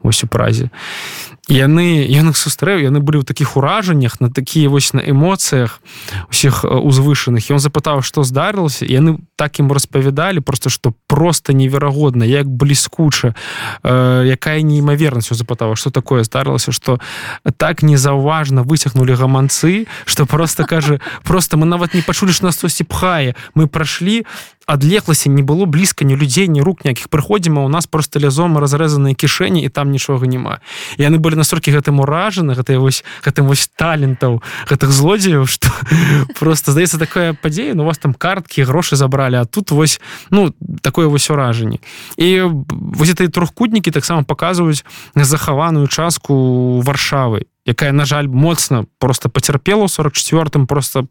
ось 0.03 0.25
у 0.25 0.27
празе. 0.27 0.71
Яны 1.51 2.07
яны 2.07 2.31
сустрэў 2.31 2.79
яны 2.79 3.03
былі 3.03 3.21
ў 3.21 3.27
такіх 3.27 3.57
уражаннях 3.59 4.21
на 4.21 4.31
такія 4.31 4.71
вось 4.71 4.95
на 4.95 5.03
эмоцыях 5.03 5.83
усіх 6.31 6.63
узвышаных. 6.63 7.43
Ён 7.51 7.59
запытаў 7.59 8.07
што 8.07 8.23
здарылася 8.23 8.87
яны 8.87 9.19
так 9.35 9.59
ім 9.59 9.73
распавядалі 9.73 10.41
просто 10.41 10.71
что 10.71 10.95
просто 11.07 11.53
неверагодна 11.53 12.25
як 12.25 12.47
бліскуча 12.47 13.35
э, 13.83 14.23
якая 14.31 14.63
неймавернасць 14.63 15.35
запытала 15.35 15.75
что 15.75 15.91
такое 15.91 16.23
здарылася 16.23 16.73
что 16.73 17.01
так 17.57 17.83
незаўважна 17.83 18.63
выцягнули 18.63 19.19
гаманцы 19.19 19.87
что 20.07 20.27
просто 20.27 20.65
кажа 20.65 21.01
просто 21.25 21.57
мы 21.57 21.67
нават 21.67 21.95
не 21.95 22.03
пачулі 22.03 22.33
ж 22.33 22.45
нас 22.45 22.57
хтосьці 22.57 22.85
пхае. 22.85 23.35
Мы 23.55 23.67
прайшлі 23.67 24.27
адлеглася 24.71 25.29
не 25.31 25.43
было 25.43 25.67
блізка 25.67 26.05
ні 26.05 26.15
людзей 26.15 26.49
ні 26.49 26.63
рук 26.63 26.85
ніякіх 26.85 27.11
прыходзім 27.11 27.59
у 27.59 27.69
нас 27.69 27.91
просто 27.91 28.23
лязом 28.23 28.55
разрэзаныя 28.55 29.19
кішэні 29.19 29.67
і 29.67 29.69
там 29.69 29.91
нічога 29.91 30.31
няма 30.31 30.63
яны 30.95 31.19
былі 31.19 31.35
настолькі 31.35 31.75
гэтым 31.75 31.99
уражаны 31.99 32.55
гэта 32.55 32.79
вось 32.79 33.03
гэтым 33.27 33.51
вось 33.51 33.67
талентаў 33.75 34.43
гэтых 34.71 34.95
злодзеяў 34.95 35.51
что 35.51 35.75
просто 36.39 36.71
здаецца 36.71 37.03
такая 37.03 37.35
падзея 37.35 37.75
ну 37.75 37.85
вас 37.85 37.99
там 37.99 38.15
карткі 38.15 38.63
грошы 38.63 38.95
забралі 38.95 39.43
а 39.43 39.45
тут 39.45 39.75
вось 39.75 40.01
ну 40.31 40.55
такое 40.83 41.11
вось 41.11 41.31
уражанне 41.31 41.83
і 42.17 42.47
вось 42.71 43.11
этой 43.11 43.27
трохкутнікі 43.27 43.91
таксама 43.91 44.23
паказваюць 44.23 44.87
захаваную 45.15 45.89
частку 45.91 46.81
варшавы 46.87 47.51
якая 47.71 47.93
на 47.93 48.05
жаль 48.05 48.27
моцна 48.27 48.85
просто 48.99 49.29
пацярпела 49.29 49.87
44 49.87 50.67
просто 50.67 51.07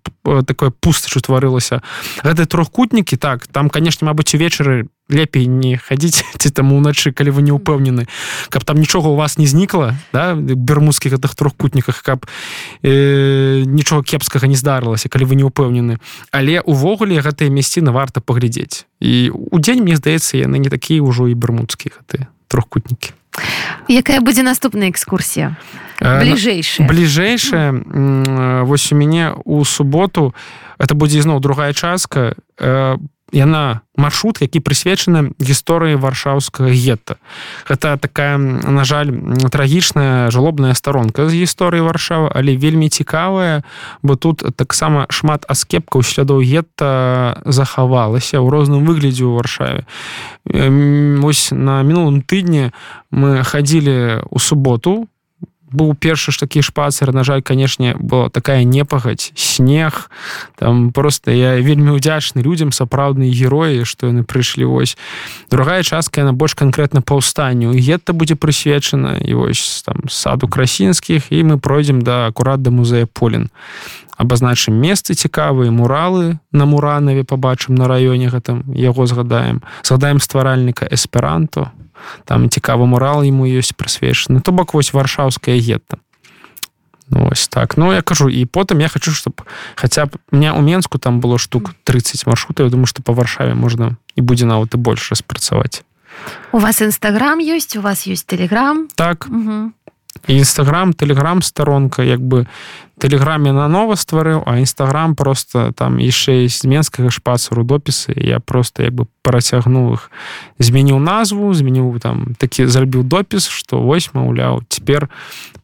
такое 0.45 0.69
пустач 0.69 1.15
утварылася. 1.15 1.82
Гэты 2.24 2.45
трохкутнікі 2.45 3.15
так 3.17 3.48
там 3.48 3.69
конечно 3.69 4.08
Мабыць 4.08 4.36
увечары 4.36 4.88
лепей 5.10 5.48
не 5.48 5.78
хадзіць 5.78 6.24
ці 6.39 6.50
там 6.52 6.74
уначы 6.74 7.12
калі 7.12 7.32
вы 7.32 7.41
не 7.41 7.52
ўпэўнены 7.56 8.08
каб 8.50 8.63
там 8.63 8.78
нічога 8.78 9.10
у 9.10 9.15
вас 9.15 9.38
не 9.38 9.48
знікла 9.48 9.95
да 10.13 10.36
бермудскіх 10.36 11.17
гэтых 11.17 11.36
трохкутніках 11.36 12.04
каб 12.04 12.28
э, 12.84 13.63
нічога 13.65 14.04
кепскага 14.04 14.48
не 14.48 14.56
здарылася 14.56 15.10
калі 15.10 15.26
вы 15.26 15.36
не 15.36 15.45
ўпэўнены. 15.48 15.98
Але 16.32 16.62
увогуле 16.62 17.22
гэтыя 17.22 17.50
мясціны 17.50 17.91
варта 17.91 18.22
паглядзець. 18.22 18.86
І 19.00 19.32
у 19.34 19.58
дзень 19.60 19.82
мне 19.82 19.95
здаецца 19.95 20.38
яны 20.38 20.60
не 20.60 20.69
такія 20.69 21.02
ўжо 21.02 21.28
і 21.28 21.34
бермудскіх 21.34 22.04
ты 22.06 22.28
трохкутнікі 22.48 23.18
якая 23.89 24.21
будзе 24.21 24.45
наступная 24.45 24.89
экскурсія? 24.89 25.58
Бліжэйшая. 25.99 26.88
бліжэйшая 26.88 28.63
вось 28.63 28.91
у 28.91 28.95
мяне 28.95 29.36
у 29.43 29.65
суботу 29.65 30.34
это 30.80 30.95
будзе 30.95 31.19
ізноў 31.19 31.43
другая 31.43 31.73
частка 31.73 32.39
по 32.56 32.99
яна 33.32 33.82
маршрут 33.96 34.42
які 34.42 34.60
прысвечаны 34.63 35.36
гісторыі 35.39 36.00
варшаўскага 36.00 36.72
гетта. 36.72 37.20
Гэта 37.68 37.98
такая 37.98 38.38
на 38.38 38.84
жаль 38.84 39.12
трагічная 39.52 40.32
жалобная 40.32 40.74
старонка 40.74 41.28
з 41.30 41.44
гісторыі 41.44 41.84
варшавы 41.84 42.32
але 42.34 42.56
вельмі 42.56 42.89
цікавая 42.89 43.63
бо 44.02 44.15
тут 44.15 44.44
таксама 44.56 45.06
шмат 45.10 45.46
аскепкаў 45.48 46.04
слядоў 46.04 46.42
гетта 46.42 47.42
захавалася 47.46 48.39
ў 48.39 48.48
розным 48.50 48.86
выглядзе 48.86 49.28
ў 49.28 49.36
варшаве. 49.36 49.82
Ось 51.24 51.52
на 51.52 51.84
мінулым 51.84 52.22
тыдні 52.22 52.72
мы 53.12 53.44
хадзілі 53.44 54.26
у 54.30 54.39
суботу 54.39 55.08
быў 55.71 55.95
першы 55.95 56.32
ж 56.32 56.39
такі 56.39 56.62
шпацер 56.62 57.13
на 57.13 57.23
жаль 57.23 57.41
канешне 57.41 57.95
была 57.99 58.29
такая 58.29 58.63
непагадь 58.63 59.32
снег 59.36 60.10
там 60.55 60.91
просто 60.91 61.32
я 61.32 61.55
вельмі 61.60 61.91
удзячны 61.91 62.41
людям 62.41 62.71
сапраўдныя 62.71 63.32
героі 63.32 63.86
што 63.86 64.08
яны 64.08 64.23
прыйшлі 64.23 64.65
вось. 64.65 64.97
Другая 65.51 65.84
частка 65.84 66.21
яна 66.21 66.34
больш 66.34 66.55
канкрэтна 66.55 67.01
паўстанню 67.01 67.73
гетта 67.73 68.13
будзе 68.13 68.36
прысвечана 68.36 69.17
і 69.19 69.34
вось 69.34 69.84
там 69.86 70.10
саду 70.10 70.47
красінскіх 70.47 71.32
і 71.32 71.43
мы 71.43 71.60
пройдзем 71.60 72.01
да 72.01 72.27
акурат 72.27 72.62
да 72.62 72.71
музея 72.71 73.05
полін 73.05 73.49
абазначым 74.19 74.75
месцы 74.75 75.15
цікавыя 75.15 75.71
муралы 75.71 76.43
на 76.51 76.67
муранаве 76.67 77.23
побачым 77.23 77.79
на 77.79 77.88
раёне 77.88 78.27
гэтым 78.27 78.67
яго 78.75 79.08
згадаем. 79.08 79.63
Згадаем 79.82 80.19
стваральніка 80.19 80.86
эсперанто. 80.91 81.71
Там 82.25 82.51
цікавы 82.51 82.86
мурал 82.86 83.23
ему 83.23 83.47
ёсць 83.47 83.71
прысвечаны. 83.71 84.43
То 84.43 84.51
бок 84.51 84.75
вось 84.75 84.91
варшаўская 84.91 85.55
гетта. 85.58 86.03
Ну, 87.10 87.29
ось 87.32 87.47
так. 87.47 87.77
Ну 87.77 87.93
я 87.93 88.01
кажу 88.01 88.29
і 88.29 88.45
потым 88.45 88.79
я 88.79 88.88
хочу 88.88 89.12
чтоб 89.12 89.41
хаця 89.75 90.05
б 90.05 90.19
мне 90.32 90.51
у 90.51 90.62
менску 90.62 90.99
там 90.99 91.19
было 91.19 91.39
штук 91.39 91.73
30 91.84 92.27
маршрутаў 92.27 92.65
Я 92.67 92.71
думаю 92.71 92.86
что 92.86 93.01
по 93.01 93.13
варшаве 93.13 93.55
можна 93.55 93.95
і 94.15 94.21
будзе 94.21 94.45
нават 94.45 94.75
і 94.75 94.77
больш 94.77 95.12
распрацаваць. 95.12 95.82
У 96.51 96.60
вас 96.60 96.82
нстаграм 96.82 97.39
ёсць 97.39 97.77
у 97.77 97.82
вас 97.82 98.05
есть 98.05 98.27
телеграм 98.27 98.88
так. 98.95 99.27
Угу 99.32 99.71
нстаграм 100.28 100.93
телеграм 100.93 101.41
сторонка 101.41 102.04
як 102.04 102.22
бы 102.22 102.48
тэлеграме 103.00 103.52
на 103.56 103.67
нова 103.72 103.95
стварыў 103.95 104.43
а 104.45 104.60
нстаграм 104.60 105.15
просто 105.15 105.72
там 105.72 105.98
яшчэ 105.98 106.48
з 106.52 106.63
менскага 106.67 107.10
шпацару 107.10 107.63
допісы 107.63 108.13
я 108.15 108.39
просто 108.39 108.84
як 108.84 108.93
бы 108.93 109.08
працягнуў 109.24 109.93
их 109.93 110.12
змяніў 110.60 111.00
назву 111.00 111.54
змяніў 111.54 111.98
там 112.00 112.36
такі 112.38 112.67
зрабіў 112.67 113.04
допіс 113.04 113.48
что 113.48 113.80
вось 113.82 114.12
маўляў 114.13 114.67
цяпер 114.67 115.10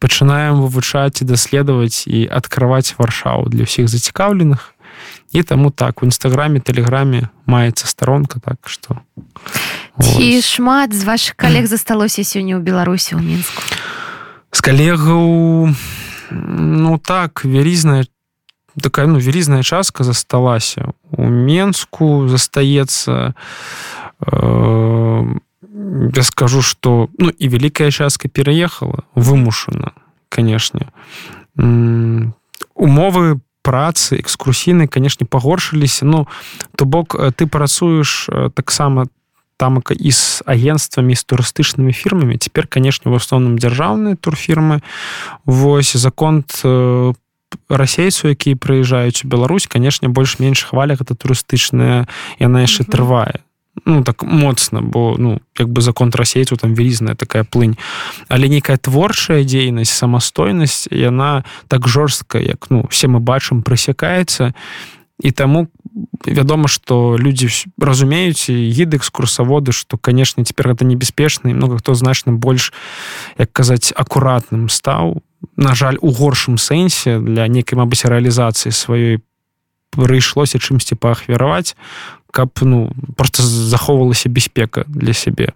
пачынаем 0.00 0.64
вывучаць 0.64 1.20
і 1.22 1.28
даследаваць 1.28 2.08
і 2.08 2.24
открываць 2.26 2.96
варшаву 2.98 3.52
для 3.52 3.68
ўсіх 3.68 3.92
зацікаўленых 3.92 4.72
і 5.36 5.42
таму 5.42 5.70
так 5.70 6.02
у 6.02 6.06
нстаграме 6.08 6.64
тэлеграме 6.64 7.28
маецца 7.44 7.86
сторонка 7.86 8.40
так 8.40 8.64
что 8.64 9.04
ці 10.00 10.40
шмат 10.40 10.96
з 10.96 11.04
ваших 11.04 11.36
калег 11.36 11.68
засталося 11.68 12.24
сёння 12.24 12.56
ў 12.56 12.64
беларусі 12.64 13.20
ў 13.20 13.20
мінску 13.20 13.60
з 14.56 14.60
калегаў 14.64 15.68
ну 16.32 16.98
так 16.98 17.44
вялізная 17.44 18.08
такая 18.80 19.06
ну 19.06 19.20
вялізная 19.20 19.62
частка 19.62 20.04
засталася. 20.04 20.92
У 21.12 21.28
менску 21.28 22.28
застаецца. 22.28 23.34
Э, 24.20 25.34
я 26.16 26.22
скажу 26.22 26.62
что 26.62 27.08
ну 27.18 27.28
і 27.28 27.48
вялікая 27.48 27.90
частка 27.90 28.28
пераехала 28.28 29.04
вымушана 29.14 29.92
канешне. 30.28 30.88
Умовы 31.56 33.40
працы 33.60 34.16
экскурсійнай 34.16 34.88
канешне 34.88 35.26
пагоршыліся. 35.26 36.04
Ну 36.08 36.28
то 36.76 36.84
бок 36.84 37.12
ты 37.36 37.46
працуеш 37.46 38.28
таксама 38.54 39.06
там 39.56 39.82
і 39.90 40.12
з 40.12 40.42
агентствамі 40.46 41.16
з 41.16 41.24
турыстычнымі 41.24 41.92
фірмамі 41.92 42.38
цяпер 42.38 42.66
канешне 42.66 43.10
в 43.10 43.16
асноўным 43.16 43.56
дзяржаўныя 43.58 44.16
турфірмы 44.16 44.82
восьось 45.44 46.02
закон 46.02 46.44
э, 46.64 47.12
расейцу 47.68 48.28
які 48.28 48.54
прыязджаюць 48.54 49.24
у 49.24 49.28
Беларусь 49.28 49.66
канешне 49.66 50.08
больш-менш 50.08 50.64
хваля 50.64 50.96
гэта 50.96 51.14
турыстычная 51.14 52.08
яна 52.38 52.66
яшчэ 52.66 52.84
трывае 52.84 53.46
ну 53.84 54.04
так 54.04 54.22
моцна 54.22 54.80
бо 54.82 55.16
ну 55.18 55.40
як 55.58 55.68
бы 55.68 55.80
за 55.80 55.92
контрасейцу 55.92 56.56
там 56.56 56.74
вялізная 56.74 57.14
такая 57.14 57.44
плынь. 57.44 57.76
Але 58.28 58.48
нейкая 58.48 58.76
творчая 58.76 59.44
дзейнасць 59.44 59.92
самастойнасць 59.92 60.88
яна 60.90 61.44
так 61.68 61.88
жорстка 61.88 62.38
як 62.38 62.70
ну 62.70 62.86
все 62.90 63.08
мы 63.08 63.20
бачым 63.20 63.62
прысякаецца 63.62 64.54
і 65.20 65.30
таму 65.32 65.68
вядома 66.26 66.68
что 66.68 67.16
людзі 67.18 67.48
разумеюць 67.78 68.50
гід 68.50 68.94
экскурсаводы 68.94 69.72
что 69.72 69.96
конечно 69.96 70.44
цяпер 70.44 70.68
гэта 70.68 70.84
небяспечна 70.84 71.50
і 71.50 71.54
много 71.54 71.78
хто 71.78 71.94
значна 71.94 72.32
больш 72.32 72.72
як 73.38 73.52
казаць 73.52 73.92
акуратным 73.96 74.68
стаў. 74.68 75.22
На 75.56 75.74
жаль 75.74 75.96
у 76.00 76.10
горшым 76.10 76.58
сэнсе 76.58 77.18
для 77.18 77.48
нейкай 77.48 77.78
мабыць 77.78 78.04
рэалізацыі 78.04 78.72
сваёй 78.72 79.22
прыйшлося 79.96 80.58
чымсьці 80.58 80.96
паахвяраваць 81.00 81.76
каб 82.30 82.52
ну 82.60 82.92
просто 83.16 83.42
захоўвалася 83.42 84.28
бяспека 84.28 84.84
для 84.88 85.14
сябе. 85.14 85.54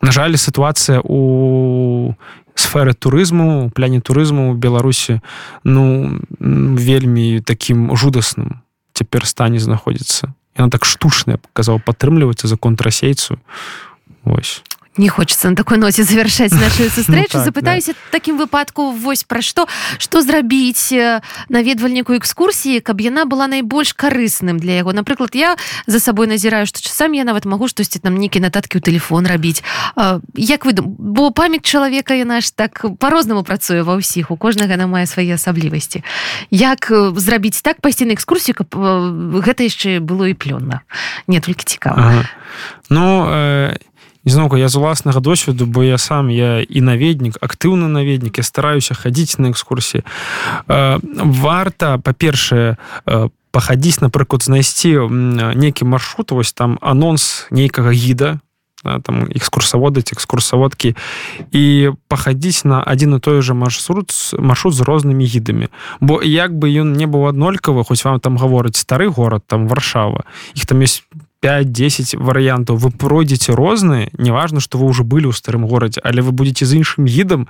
На 0.00 0.12
жаль 0.12 0.36
сітуацыя 0.36 1.00
у 1.04 2.16
сферы 2.54 2.94
турызму 2.94 3.70
пляне 3.74 4.00
турызму 4.00 4.54
беларусі 4.54 5.20
ну 5.64 6.16
вельмі 6.40 7.40
таким 7.40 7.96
жудасным 7.96 8.64
цяпер 9.00 9.24
стане 9.24 9.60
знаходзіцца 9.64 10.36
яна 10.60 10.68
так 10.68 10.84
штучная 10.84 11.40
показаў 11.40 11.80
падтрымліваецца 11.80 12.44
за 12.44 12.60
контрасейцу 12.60 13.40
ось 14.28 14.60
не 14.96 15.08
хочется 15.08 15.48
на 15.50 15.56
такой 15.56 15.78
ноце 15.78 16.02
завершаць 16.02 16.52
нашу 16.52 16.90
сустрэчу 16.94 17.38
ну, 17.38 17.44
так, 17.44 17.44
запытаюся 17.44 17.92
да. 17.92 17.98
таким 18.10 18.36
выпадку 18.36 18.90
вось 18.90 19.22
пра 19.22 19.40
што 19.40 19.68
што 19.98 20.20
зрабіць 20.20 20.90
наведвальніку 21.48 22.18
экскурсіі 22.18 22.82
каб 22.82 23.00
яна 23.00 23.24
была 23.24 23.46
найбольш 23.46 23.94
карысным 23.94 24.58
для 24.58 24.82
яго? 24.82 24.92
Напрыклад 24.92 25.34
я 25.34 25.54
за 25.86 26.00
сабой 26.00 26.26
назіраю 26.26 26.66
што 26.66 26.82
часам 26.82 27.12
я 27.14 27.22
нават 27.22 27.46
магу 27.46 27.68
штосьці 27.68 28.02
там 28.02 28.18
нейкі 28.18 28.42
нататкі 28.42 28.78
ў 28.78 28.82
телефон 28.82 29.30
рабіць. 29.30 29.62
Як 30.34 30.66
вы 30.66 30.74
бо 30.82 31.30
памяць 31.30 31.62
чалавека 31.62 32.18
яна 32.18 32.42
ж 32.42 32.50
так 32.50 32.82
по-рознаму 32.98 33.46
працуе 33.46 33.86
ва 33.86 33.94
ўсіх 33.94 34.34
у 34.34 34.36
кожнага 34.36 34.74
на 34.74 34.90
мае 34.90 35.06
свае 35.06 35.38
асаблівасці. 35.38 36.02
Як 36.50 36.90
зрабіць 37.14 37.62
так 37.62 37.78
пайсці 37.78 38.10
на 38.10 38.18
экскурсію 38.18 38.58
каб 38.58 38.74
гэта 39.38 39.62
яшчэ 39.62 40.02
было 40.02 40.26
і 40.26 40.34
плённа. 40.34 40.82
Не 41.30 41.38
толькі 41.38 41.62
цікава. 41.62 42.02
Ага. 42.02 42.24
ну 42.90 43.30
я 43.30 43.70
э 43.70 43.89
зноўку 44.24 44.56
я 44.56 44.68
з 44.68 44.76
уласнага 44.76 45.20
досведу 45.20 45.66
бо 45.66 45.82
я 45.84 45.98
сам 45.98 46.28
я 46.30 46.60
і 46.60 46.80
наведнік 46.80 47.38
актыўны 47.40 47.88
наведнік 47.88 48.38
я 48.38 48.44
стараюся 48.44 48.94
хадзіць 48.94 49.38
на 49.38 49.50
экскурсіі 49.50 50.04
варта 50.68 51.98
па-першае 51.98 52.76
пахадзіць 53.50 54.00
напрыклад 54.00 54.42
знайсці 54.42 55.08
нейкі 55.56 55.84
маршрут 55.84 56.30
вось 56.30 56.52
там 56.52 56.78
анонс 56.80 57.46
нейкага 57.50 57.92
гіда 57.92 58.40
там 58.82 59.28
экскурсаводы 59.28 60.00
экскурсаводкі 60.00 60.96
і 61.52 61.92
пахадзіць 62.08 62.64
на 62.64 62.80
адзін 62.80 63.16
і 63.16 63.20
той 63.20 63.42
же 63.42 63.54
маршрут 63.54 64.12
маршрут 64.38 64.74
з 64.74 64.80
рознымі 64.80 65.24
гідамі 65.24 65.68
бо 66.00 66.22
як 66.22 66.52
бы 66.56 66.72
ён 66.72 66.96
не 66.96 67.04
быў 67.04 67.28
аднолькавы 67.28 67.84
хоць 67.84 68.04
вам 68.04 68.20
там 68.20 68.36
гаворыць 68.36 68.80
стары 68.80 69.08
горад 69.08 69.44
там 69.46 69.68
варшава 69.68 70.24
іх 70.54 70.64
там 70.66 70.80
есть 70.80 71.04
5-10 71.42 72.20
варыянтаў 72.20 72.76
вы 72.76 72.90
пройдзеце 72.90 73.56
розныя 73.56 74.10
неважно 74.18 74.60
что 74.60 74.78
вы 74.78 74.86
уже 74.86 75.04
былі 75.04 75.32
ў 75.32 75.36
старым 75.36 75.66
горадзе 75.66 76.00
але 76.04 76.22
вы 76.22 76.32
будете 76.32 76.66
з 76.66 76.80
іншым 76.80 77.06
гідам 77.06 77.48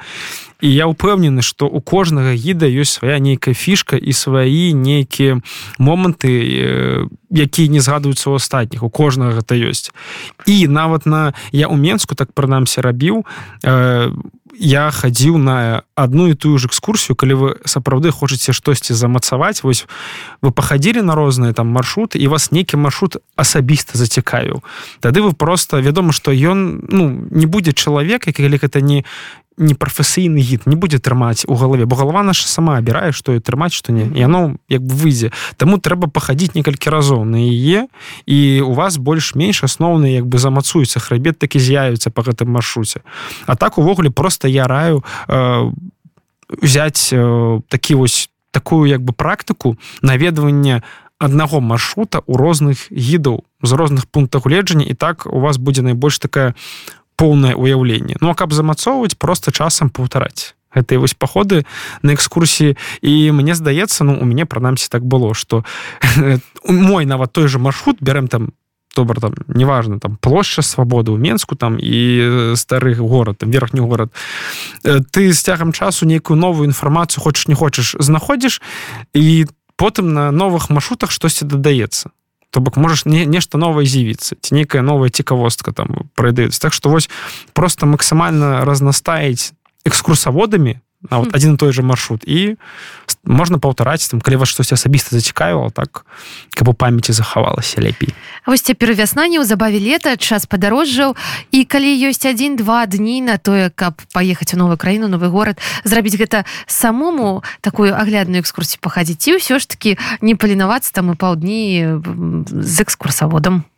і 0.61 0.69
я 0.71 0.87
упэўнены 0.87 1.43
что 1.43 1.67
у 1.67 1.81
кожнага 1.81 2.35
гіда 2.35 2.71
ёсць 2.71 3.03
свая 3.03 3.19
нейкая 3.19 3.55
фішка 3.55 3.97
і 3.97 4.13
свае 4.13 4.73
нейкія 4.73 5.43
моманты 5.79 7.09
якія 7.31 7.71
не 7.71 7.81
згадваюцца 7.81 8.31
ў 8.31 8.37
астатніх. 8.43 8.83
У 8.83 8.91
кожнага 8.91 9.39
гэта 9.39 9.55
ёсць. 9.55 9.95
І 10.47 10.67
нават 10.67 11.07
на 11.07 11.33
я 11.55 11.71
у 11.71 11.79
менску 11.79 12.19
так 12.19 12.35
прынамсі 12.35 12.83
рабіў 12.83 13.23
у 13.23 14.40
я 14.55 14.91
хадзіў 14.91 15.39
на 15.39 15.83
одну 15.95 16.29
і 16.29 16.35
тую 16.35 16.59
ж 16.59 16.67
экскурсію 16.67 17.17
калі 17.17 17.35
вы 17.35 17.49
сапраўды 17.65 18.11
хочаце 18.11 18.53
штосьці 18.53 18.95
замацаваць 18.95 19.63
вось 19.63 19.87
вы 20.43 20.51
пахадзілі 20.51 21.03
на 21.03 21.15
розныя 21.15 21.53
там 21.53 21.69
маршруты 21.69 22.19
і 22.19 22.27
вас 22.29 22.51
нейкі 22.53 22.77
маршрут 22.77 23.17
асабіста 23.37 23.99
зацікавіў. 23.99 24.63
Тады 25.01 25.23
вы 25.23 25.33
просто 25.33 25.81
вядома 25.81 26.13
што 26.13 26.33
ён 26.33 26.87
ну 26.89 27.11
не 27.31 27.47
будзе 27.47 27.73
чалавек 27.73 28.27
калі 28.27 28.57
гэта 28.57 28.81
не 28.81 29.05
непрафесійны 29.61 30.41
гід 30.41 30.67
не 30.67 30.75
будзе 30.75 30.99
трымаць 30.99 31.45
у 31.47 31.55
галаве 31.55 31.85
бо 31.85 31.97
галава 31.97 32.23
наша 32.23 32.49
сама 32.49 32.81
абірае 32.81 33.13
што 33.13 33.37
і 33.37 33.45
трымаць 33.45 33.77
што 33.77 33.93
не 33.93 34.09
яно 34.17 34.57
як 34.69 34.83
бы 34.83 34.97
выйдзе 34.97 35.31
таму 35.57 35.79
трэба 35.79 36.09
пахадзіць 36.09 36.57
некалькі 36.57 36.91
разоў 36.91 37.25
на 37.29 37.37
яе 37.37 37.87
і 38.27 38.65
у 38.65 38.73
вас 38.73 38.97
больш-менш 38.97 39.63
асноўны 39.69 40.17
як 40.17 40.27
бы 40.27 40.41
замацуецца 40.41 41.01
храбет 41.01 41.39
такі 41.39 41.61
з'явіцца 41.61 42.11
по 42.11 42.25
гэтым 42.25 42.49
маршруце 42.51 43.05
а 43.47 43.57
так 43.57 43.79
увогуле 43.79 44.11
просто 44.11 44.49
я 44.49 44.67
раю 44.67 45.05
э, 45.29 45.71
взять 46.49 47.11
э, 47.13 47.61
такі 47.69 47.95
вось 47.95 48.31
такую 48.51 48.89
як 48.89 49.05
бы 49.05 49.13
практыку 49.13 49.77
наведвання 50.03 50.83
аднаго 51.21 51.61
маршрута 51.61 52.23
у 52.27 52.37
розных 52.37 52.89
гідаў 52.91 53.45
з 53.63 53.73
розных 53.73 54.07
пунктах 54.07 54.47
гледжання 54.47 54.87
і 54.89 54.95
так 54.95 55.29
у 55.29 55.41
вас 55.41 55.57
будзе 55.57 55.83
найбольш 55.83 56.19
такая 56.19 56.55
поўнае 57.21 57.53
ўяўленне 57.53 58.17
Ну 58.21 58.33
а 58.33 58.35
каб 58.35 58.57
замацоўваць 58.57 59.21
просто 59.21 59.53
часам 59.53 59.93
паўтараць. 59.93 60.57
Гэтыя 60.73 61.03
вось 61.03 61.19
паходы 61.19 61.67
на 62.03 62.15
экскурсіі. 62.15 62.79
І 63.03 63.31
мне 63.35 63.55
здаецца 63.55 64.05
ну 64.09 64.17
у 64.17 64.25
мяне 64.25 64.47
прынамсі 64.49 64.89
так 64.89 65.05
было 65.05 65.35
что 65.35 65.65
мой 66.65 67.05
нават 67.05 67.33
той 67.33 67.49
же 67.49 67.59
маршрут 67.59 67.99
бярем 68.01 68.29
там 68.29 68.53
добра 68.97 69.21
там 69.21 69.35
неважно 69.47 70.01
там 70.01 70.17
плошча 70.17 70.63
свабоды 70.63 71.13
ў 71.13 71.19
менску 71.21 71.55
там 71.57 71.77
і 71.77 72.57
стары 72.57 72.95
горад 72.95 73.39
там 73.39 73.51
верхні 73.51 73.81
горад. 73.85 74.11
Ты 74.83 75.33
з 75.33 75.41
цягам 75.43 75.73
часу 75.73 76.07
нейкую 76.07 76.41
новую 76.41 76.67
інфармацыю 76.67 77.23
хочаш 77.23 77.49
не 77.49 77.55
хочаш 77.55 77.97
знаходзіш 77.99 78.63
і 79.13 79.47
потым 79.77 80.13
на 80.13 80.31
новых 80.31 80.71
маршрутах 80.71 81.11
штосьці 81.11 81.45
дадаецца 81.45 82.11
то 82.51 82.61
бок 82.61 82.77
можаш 82.77 83.05
не 83.07 83.27
нешта 83.27 83.59
новае 83.59 83.87
з'явіцца 83.87 84.37
ці 84.41 84.55
нейкая 84.55 84.83
новая 84.83 85.11
цікавостка 85.11 85.73
там 85.73 86.11
пройдаюць 86.15 86.59
так 86.59 86.73
что 86.73 86.91
вось 86.91 87.11
просто 87.53 87.87
максімальна 87.87 88.65
разнастаіць 88.65 89.53
экскурсаводамі 89.85 90.79
на 91.11 91.19
вот 91.19 91.35
один 91.35 91.57
той 91.57 91.73
же 91.73 91.83
маршрут. 91.83 92.23
І 92.25 92.57
можна 93.25 93.59
паўтараць 93.59 94.09
там 94.09 94.21
калі 94.21 94.41
вас 94.41 94.49
штось 94.49 94.73
асабіста 94.73 95.17
зацікавіла 95.17 95.71
так 95.71 96.07
каб 96.57 96.69
у 96.69 96.75
памяці 96.75 97.13
захавалася 97.13 97.81
лепей 97.81 98.15
вось 98.47 98.65
цяпер 98.65 98.95
вясна 98.97 99.29
неўзабаве 99.29 99.77
лета 99.77 100.17
час 100.17 100.49
падарожжаў 100.49 101.17
і 101.53 101.65
калі 101.65 101.91
ёсць 102.09 102.25
один-два 102.25 102.87
дні 102.87 103.21
на 103.21 103.37
тое 103.37 103.69
каб 103.69 104.01
паехаць 104.13 104.55
у 104.55 104.57
новую 104.57 104.81
краіну 104.81 105.09
новы 105.09 105.29
горад 105.29 105.61
зрабіць 105.85 106.17
гэта 106.17 106.45
самому 106.67 107.45
такую 107.61 107.93
аглядную 107.93 108.41
экскурсію 108.41 108.81
пахадзіць 108.81 109.29
і 109.29 109.37
ўсё 109.37 109.61
ж 109.61 109.69
таки 109.69 109.99
не 110.25 110.35
паленавацца 110.35 110.93
там 110.93 111.13
і 111.13 111.21
паўдні 111.21 112.01
з 112.49 112.77
экскурсаводам 112.81 113.69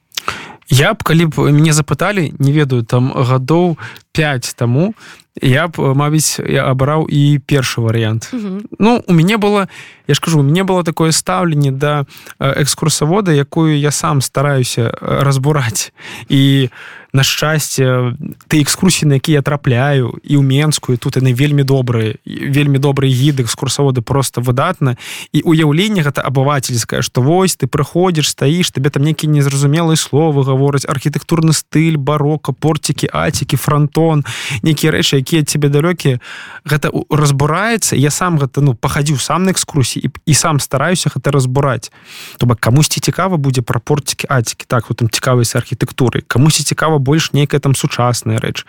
я 0.73 0.95
б 0.97 1.05
калі 1.05 1.29
б 1.29 1.53
мяне 1.53 1.77
запыталі 1.77 2.33
не 2.41 2.53
ведаю 2.53 2.83
там 2.83 3.13
гадоў 3.13 3.77
5 4.17 4.57
таму 4.57 4.95
я 5.37 5.69
б 5.69 5.93
мабіць 5.93 6.41
я 6.41 6.65
абраў 6.73 7.05
і 7.13 7.41
першы 7.45 7.85
варыянт 7.85 8.33
mm 8.33 8.41
-hmm. 8.41 8.61
ну 8.79 9.05
у 9.07 9.13
мяне 9.13 9.37
было 9.37 9.69
я 10.09 10.15
ж 10.15 10.21
кажу 10.21 10.41
у 10.41 10.43
мяне 10.43 10.65
было 10.65 10.83
такое 10.83 11.13
стаўленне 11.13 11.73
да 11.73 12.05
экскурсавода 12.41 13.33
якую 13.33 13.79
я 13.79 13.91
сам 13.91 14.23
стараюся 14.23 14.91
разбураць 15.01 15.93
і 16.29 16.71
на 17.13 17.23
шчасце 17.23 18.17
ты 18.49 18.65
экскурсіі 18.65 19.09
на 19.09 19.15
які 19.21 19.33
я 19.37 19.43
трапляю 19.43 20.17
і 20.25 20.41
ў 20.41 20.43
менскую 20.43 20.97
тут 20.97 21.21
яны 21.21 21.37
вельмі 21.37 21.61
добрыя 21.61 22.17
вельмі 22.25 22.81
добрыя 22.81 23.13
гіды 23.13 23.45
экскурсаводы 23.45 24.01
просто 24.01 24.41
выдатна 24.41 24.97
і 25.33 25.45
уяўленне 25.45 26.01
гэта 26.01 26.25
абывательскае 26.25 27.05
што 27.05 27.21
вось 27.21 27.61
ты 27.61 27.69
прыходзіш 27.69 28.33
стаіш 28.33 28.73
табе 28.73 28.89
там 28.89 29.05
нейкі 29.05 29.29
незразумелыя 29.29 30.01
словы 30.01 30.41
гавораць 30.41 30.89
архітэктурны 30.89 31.53
стыль 31.53 32.01
барока 32.01 32.57
порцікі 32.57 33.13
ацікі 33.13 33.61
фронтон 33.61 34.25
нейкія 34.65 34.97
рэчы 34.97 35.21
якія 35.21 35.45
тебе 35.45 35.69
далёкія 35.69 36.17
гэта 36.65 36.89
разбураецца 37.13 37.93
я 37.93 38.09
сам 38.09 38.41
гэта 38.41 38.65
ну 38.65 38.73
пахадзіў 38.73 39.21
сам 39.21 39.45
на 39.45 39.53
экскурсіі 39.53 40.01
і, 40.01 40.09
і 40.09 40.33
сам 40.33 40.65
стараюся 40.65 41.13
гэта 41.13 41.29
разбураць 41.29 41.93
то 42.41 42.49
бок 42.49 42.57
камусьці 42.57 43.05
цікава 43.05 43.37
будзе 43.37 43.61
пра 43.61 43.85
порцікі 43.85 44.33
ацікі 44.33 44.65
так 44.65 44.89
вот 44.89 45.05
там 45.05 45.13
цікавасць 45.13 45.61
архітэктуры 45.61 46.25
камусьці 46.25 46.65
цікава 46.65 47.02
больш 47.03 47.33
нейкая 47.35 47.61
там 47.61 47.75
сучасная 47.75 48.39
рэч. 48.39 48.65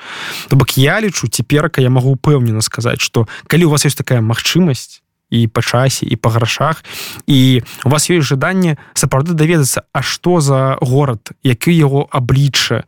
То 0.49 0.57
бок 0.57 0.73
я 0.77 0.99
лічу 0.99 1.29
цяперка 1.29 1.81
я 1.81 1.89
магу 1.89 2.17
упэўнена 2.17 2.61
сказаць 2.61 3.01
что 3.01 3.27
калі 3.47 3.65
у 3.65 3.69
вас 3.69 3.85
есть 3.85 3.97
такая 3.97 4.21
магчымасць 4.21 5.01
і 5.33 5.47
па 5.47 5.61
часе 5.61 6.05
і 6.05 6.15
па 6.15 6.29
грашах 6.29 6.83
і 7.25 7.61
у 7.85 7.89
вас 7.89 8.09
ёсць 8.09 8.29
жаданне 8.29 8.77
сапраўды 8.93 9.33
даведацца 9.33 9.85
А 9.93 10.01
што 10.01 10.41
за 10.41 10.77
горад 10.81 11.33
які 11.43 11.73
яго 11.73 12.07
аблічча 12.09 12.85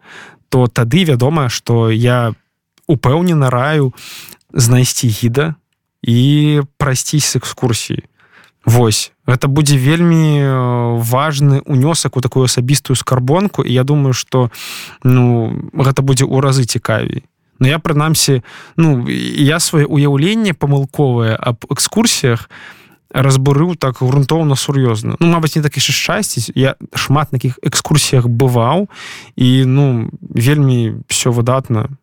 то 0.49 0.67
тады 0.67 1.05
вядома 1.05 1.49
что 1.49 1.89
я 1.89 2.33
упэўнена 2.87 3.49
раю 3.49 3.93
знайсці 4.53 5.09
гіда 5.09 5.55
і 6.05 6.61
прасціць 6.77 7.25
з 7.25 7.41
экскурсіі 7.41 8.05
Вось. 8.65 9.13
Гэта 9.27 9.47
будзе 9.47 9.77
вельмі 9.77 10.41
э, 10.41 10.49
важны 10.97 11.61
унёсак 11.65 12.17
у 12.17 12.21
такую 12.21 12.45
асабістую 12.45 12.97
скарбонку 12.97 13.61
і 13.61 13.71
я 13.71 13.83
думаю 13.83 14.13
что 14.13 14.49
ну 15.03 15.53
гэта 15.73 16.01
будзе 16.01 16.25
ў 16.25 16.41
разы 16.41 16.65
цікавей. 16.65 17.23
Но 17.59 17.67
я 17.67 17.77
прынамсі 17.77 18.41
ну 18.77 19.07
я 19.07 19.59
свае 19.59 19.85
уяўленне 19.85 20.57
памылковае 20.57 21.37
аб 21.37 21.65
экскурсіях 21.69 22.49
разбурыў 23.13 23.77
так 23.77 24.01
грунтоўна 24.01 24.57
сур'ёзна. 24.57 25.15
Ну 25.21 25.25
мабыць 25.29 25.55
не 25.55 25.61
так 25.61 25.77
яшчэ 25.77 25.93
шчасціць 25.93 26.49
я 26.57 26.75
шмат 26.97 27.29
таких 27.29 27.61
экскурсіях 27.61 28.25
бываў 28.25 28.89
і 29.37 29.65
ну 29.65 30.09
вельмі 30.21 31.05
все 31.05 31.29
выдатна 31.29 31.93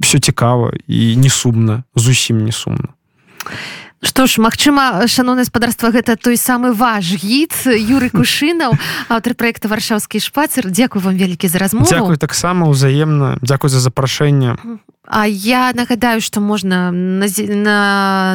все 0.00 0.18
цікава 0.18 0.72
і 0.86 1.16
не 1.16 1.28
сумна 1.28 1.82
зусім 1.94 2.44
не 2.46 2.52
сумна 2.52 2.94
Што 4.04 4.28
ж 4.28 4.36
Мачыма 4.44 5.08
шаноўна 5.08 5.42
гаспадарства 5.42 5.88
гэта 5.88 6.20
той 6.20 6.36
самы 6.36 6.76
ваш 6.76 7.16
гід 7.16 7.56
Юры 7.72 8.12
кушынаў 8.12 8.76
аўтар 9.08 9.32
проекта 9.32 9.72
варшаўскі 9.72 10.20
шпацер 10.20 10.68
Дякую 10.68 11.00
вам 11.00 11.16
вялікі 11.16 11.48
за 11.48 11.58
размову. 11.58 11.88
Дякую 11.88 12.20
таксама 12.20 12.68
ўзаемна 12.68 13.40
Дякую 13.40 13.72
за 13.72 13.80
запрашэнне. 13.80 14.60
А 15.08 15.24
я 15.26 15.72
нагадаю 15.72 16.20
што 16.20 16.44
можна 16.44 16.92
на 16.92 17.80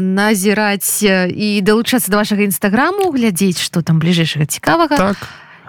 назіраць 0.02 1.06
і 1.06 1.62
далучацца 1.62 2.10
да 2.10 2.18
вашага 2.18 2.50
нстаграму 2.50 3.14
глядзець 3.14 3.62
што 3.62 3.86
там 3.86 4.02
бліжэйшага 4.02 4.50
цікавага. 4.50 4.98
Так. 4.98 5.18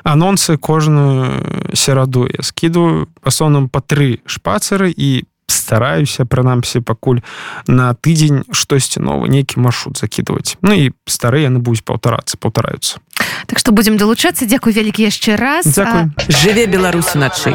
Анонсы 0.03 0.57
кожную 0.57 1.77
сераду 1.77 2.25
я 2.25 2.41
скідываю 2.41 3.13
асноўным 3.21 3.69
па 3.69 3.85
тры 3.85 4.25
шпацеры 4.25 4.89
і 4.97 5.29
стараюся 5.51 6.25
прынамсі 6.25 6.81
пакуль 6.81 7.21
на 7.67 7.95
тыдзень 7.95 8.45
штосьці 8.53 9.03
новы 9.03 9.29
нейкі 9.29 9.61
маршрут 9.61 9.99
закидывать 9.99 10.57
Ну 10.63 10.73
і 10.73 10.93
старыя 11.07 11.51
яны 11.51 11.59
будуць 11.59 11.85
паўтарацца 11.85 12.39
паўтараюцца. 12.39 13.01
Так 13.47 13.59
што 13.59 13.73
будзем 13.73 13.97
далучацца. 13.97 14.47
Дзякуй 14.47 14.73
вялікі 14.73 15.03
яшчэ 15.03 15.37
раз. 15.37 15.67
А... 15.79 16.09
жыве 16.29 16.67
беларус 16.67 17.15
уначы 17.15 17.55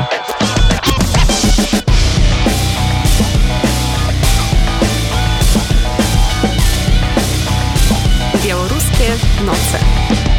беларускія 8.95 9.15
ноцы 9.45 10.34